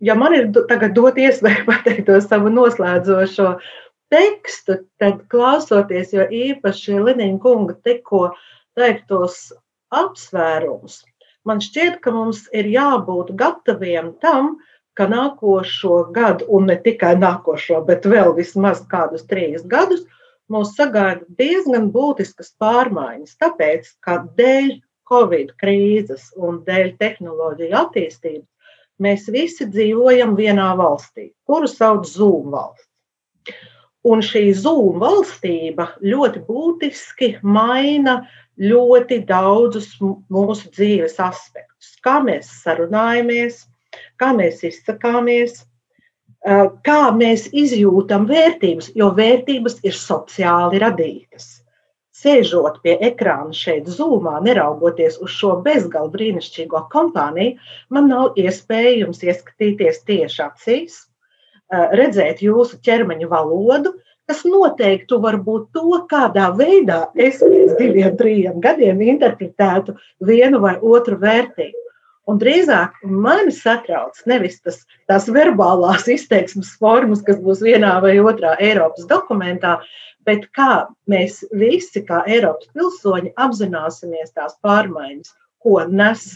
[0.00, 3.54] ja man ir tagad dot iespēju pateikt to savu noslēdzošo
[4.12, 8.28] tekstu, tad klausoties, jo īpaši Liniņa kunga tikko
[8.78, 9.50] teiktos
[9.94, 11.02] apsvērumus,
[11.48, 14.56] man šķiet, ka mums ir jābūt gataviem tam,
[14.98, 20.02] ka nākošo gadu, un ne tikai nākošo, bet vēl vismaz kādus trīs gadus,
[20.50, 23.36] mūs sagaida diezgan būtiskas pārmaiņas.
[23.42, 24.72] Tāpēc, ka dēļ
[25.08, 28.48] Covid krīzes un dēļ tehnoloģiju attīstības,
[29.02, 32.86] mēs visi dzīvojam vienā valstī, kuru sauc Zoom valsts.
[34.08, 38.20] Un šī Zoom valstība ļoti būtiski maina
[38.58, 41.94] ļoti daudzus mūsu dzīves aspektus.
[42.02, 43.64] Kā mēs sarunājamies,
[44.18, 45.62] kā mēs izsakāmies,
[46.86, 51.57] kā mēs izjūtam vērtības, jo vērtības ir sociāli radītas.
[52.18, 57.58] Sēžot pie ekrāna šeit, zūmā, neraugoties uz šo bezgalīgi brīnišķīgo kompāniju,
[57.94, 60.98] man nav iespējams ieskatīties tieši acīs,
[62.00, 63.94] redzēt jūsu ķermeņa valodu,
[64.28, 69.94] kas noteiktu varbūt to, kādā veidā es pēc diviem, trim gadiem interpretētu
[70.30, 71.87] vienu vai otru vērtību.
[72.28, 78.52] Un drīzāk mani satrauc nevis tas, tās verbālās izteiksmes formas, kas būs vienā vai otrā
[78.60, 79.78] Eiropas dokumentā,
[80.28, 85.32] bet kā mēs visi, kā Eiropas pilsoņi, apzināsimies tās pārmaiņas,
[85.64, 86.26] ko nes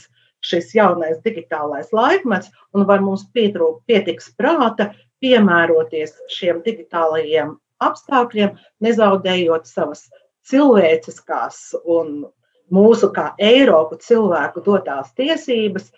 [0.43, 4.91] šis jaunais digitālais laikmets, un vai mums pietrūk, pietiks prāta
[5.23, 10.07] piemēroties šiem digitālajiem apstākļiem, nezaudējot savas
[10.49, 12.25] cilvēciskās un
[12.73, 15.91] mūsu kā Eiropu cilvēku dotās tiesības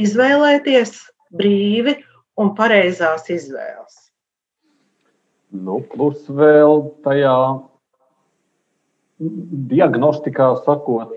[0.00, 0.94] izvēlēties
[1.32, 1.96] brīvi
[2.40, 3.98] un pareizās izvēles.
[5.52, 7.36] Nu, plus vēl tajā
[9.70, 11.12] diagnostikā sakot,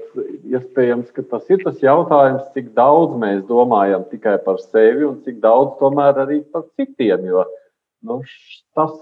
[0.52, 5.40] iespējams, ka tas ir tas jautājums, cik daudz mēs domājam tikai par sevi un cik
[5.44, 7.26] daudz tomēr arī par citiem.
[7.32, 7.46] Jo
[8.06, 8.20] nu,
[8.78, 8.94] tas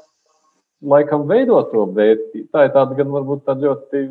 [0.84, 2.48] laikam veido to vērtību.
[2.54, 4.06] Tā ir tāda gan varbūt tāda ļoti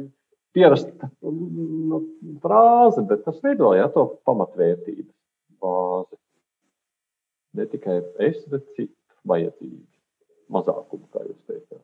[0.53, 2.03] pierasta nu,
[2.43, 5.13] frāze, bet tas veido ja, to pamatvērtības
[5.63, 6.19] bāzi.
[7.59, 8.97] Ne tikai es, bet citu
[9.29, 9.83] vajadzību,
[10.53, 11.83] mazākumu, kā jūs teicāt.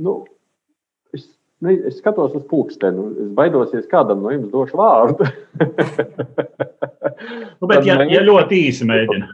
[0.00, 0.14] Nu,
[1.16, 1.26] es,
[1.60, 5.28] ne, es skatos uz pulksteni, es baidos, ja kādam no jums došu vārdu.
[7.60, 9.28] nu, bet, ja, ja ļoti īsi mēģina.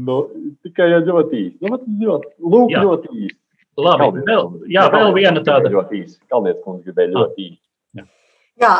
[0.00, 0.22] Nu,
[0.64, 1.56] tikai ja ļoti īsi.
[1.66, 2.82] Nu, ļoti, lūk, Jā.
[2.86, 3.39] ļoti īsi.
[3.80, 5.72] Labi, Kalniet, vēl, jā, vēl viena tāda.
[5.72, 6.20] Ļoti īsa.
[6.30, 7.60] Kalnietis kundze gribēja ļoti īsi.
[8.60, 8.74] Jā,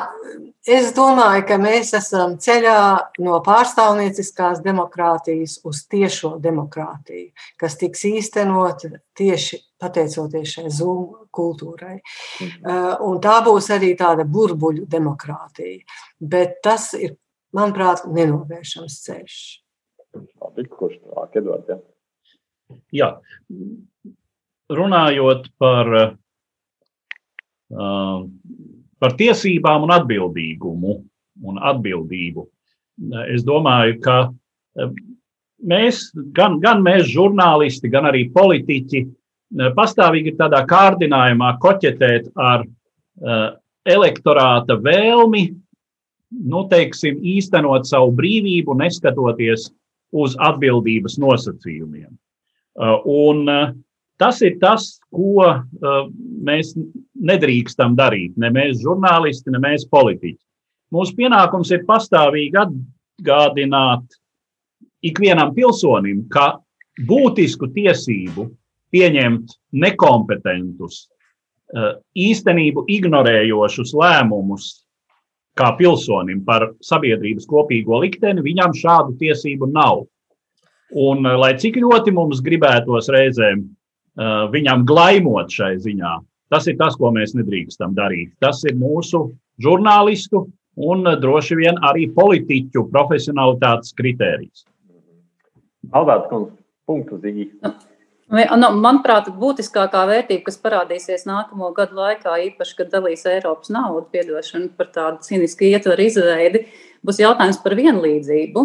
[0.69, 2.81] es domāju, ka mēs esam ceļā
[3.25, 8.85] no pārstāvnieciskās demokrātijas uz tiešo demokrātiju, kas tiks īstenot
[9.17, 11.97] tieši pateicoties šai Zoom kultūrai.
[12.45, 12.69] Mhm.
[13.09, 15.81] Un tā būs arī tāda burbuļu demokrātija.
[16.21, 17.17] Bet tas ir,
[17.57, 19.41] manuprāt, nenovēršams ceļš.
[20.43, 21.87] Labi, kurš tālāk, Edvards?
[22.95, 23.15] Jā,
[24.71, 25.93] runājot par,
[27.75, 28.23] uh,
[29.01, 30.97] par tiesībām un atbildīgumu
[31.47, 32.45] un atbildību,
[33.33, 34.17] es domāju, ka
[35.71, 36.03] mēs,
[36.37, 39.07] gan, gan mēs, žurnālisti, gan arī politiķi,
[39.77, 43.49] pastāvīgi ir tādā kārdinājumā koķetēt ar uh,
[43.89, 45.45] elektorāta vēlmi,
[46.31, 49.71] nu, teiksim, īstenot savu brīvību, neskatoties
[50.15, 52.11] uz atbildības nosacījumiem.
[52.81, 53.73] Uh, un uh,
[54.21, 56.01] tas ir tas, ko uh,
[56.47, 56.75] mēs
[57.17, 58.37] nedrīkstam darīt.
[58.41, 60.41] Ne mēs, žurnālisti, ne mēs, politiķi.
[60.95, 64.19] Mūsu pienākums ir pastāvīgi atgādināt
[65.07, 66.59] ikvienam pilsonim, ka
[67.09, 68.49] būtisku tiesību
[68.91, 71.05] pieņemt nekompetentus,
[72.19, 74.71] īstenību ignorējošus lēmumus
[75.59, 80.07] kā pilsonim par sabiedrības kopīgo likteni, viņam šādu tiesību nav.
[80.91, 83.71] Un, eh, lai cik ļoti mums gribētos reizēm uh,
[84.17, 86.15] viņam glaimot šai ziņā,
[86.51, 88.33] tas ir tas, ko mēs nedrīkstam darīt.
[88.43, 89.29] Tas ir mūsu
[89.63, 90.47] žurnālistu
[90.81, 94.65] un uh, droši vien arī politiķu profesionalitātes kritērijs.
[95.97, 96.59] Alvērts kundze,
[96.89, 97.73] punktu zīme.
[98.31, 104.71] Nu, manuprāt, būtiskākā vērtība, kas parādīsies nākamo gadu laikā, īpaši, kad dalīs Eiropas naudu, piedošana
[104.79, 106.61] par tādu cīnisku ietvaru izveidi,
[107.03, 108.65] būs jautājums par vienlīdzību.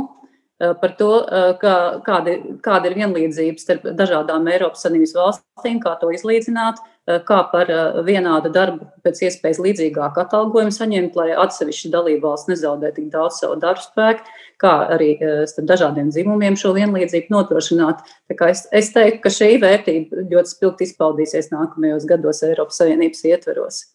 [0.62, 2.34] Eh, par to, eh, kā, kāda,
[2.64, 6.78] kāda ir vienlīdzība starp dažādām Eiropas Savienības valstīm, kā to izlīdzināt,
[7.08, 7.68] eh, kā par
[8.08, 13.84] vienādu darbu pēc iespējas līdzīgāku atalgojumu saņemt, lai atsevišķi dalībvalsts nezaudē tik daudz savu darbu
[13.84, 14.24] spēku,
[14.58, 18.00] kā arī starp dažādiem dzimumiem šo vienlīdzību nodrošināt.
[18.32, 23.95] Es, es teiktu, ka šī vērtība ļoti spilgti izpaudīsies nākamajos gados Eiropas Savienības ietveros.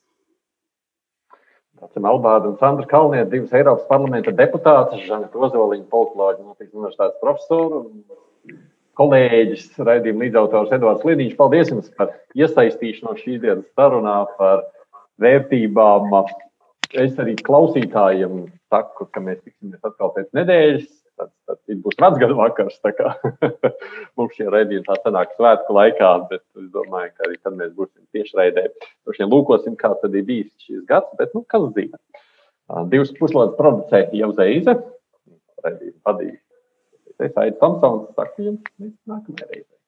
[1.81, 7.81] Tācim Albāda un Sandra Kalniete, divas Eiropas parlamenta deputātas, Žaneta Ozoliņa, politoloģija, Latvijas universitātes profesora
[7.81, 8.59] un
[9.01, 11.39] kolēģis, raidījuma līdzautors Edvards Līniņš.
[11.39, 14.67] Paldies jums par iesaistīšanos šīs dienas sarunā par
[15.25, 16.13] vērtībām.
[17.01, 20.89] Es arī klausītājiem saku, ka mēs tiksimies atkal pēc nedēļas
[21.21, 22.79] tad, tad būs vecgadu vakars.
[24.19, 28.05] Mums šie raidījumi tā sanāk svētku laikā, bet es domāju, ka arī tad mēs būsim
[28.17, 28.67] tiešraidē.
[29.07, 32.01] Droši vien lūkosim, kā tad ir bijis šis gads, bet nu, kas zina.
[32.93, 34.77] Divas puslodes producēja jau Zeize,
[35.65, 36.39] raidījumu vadīja.
[37.21, 39.80] Es aizsācu Tomsons, saku jums, līdz nākamajai reizei.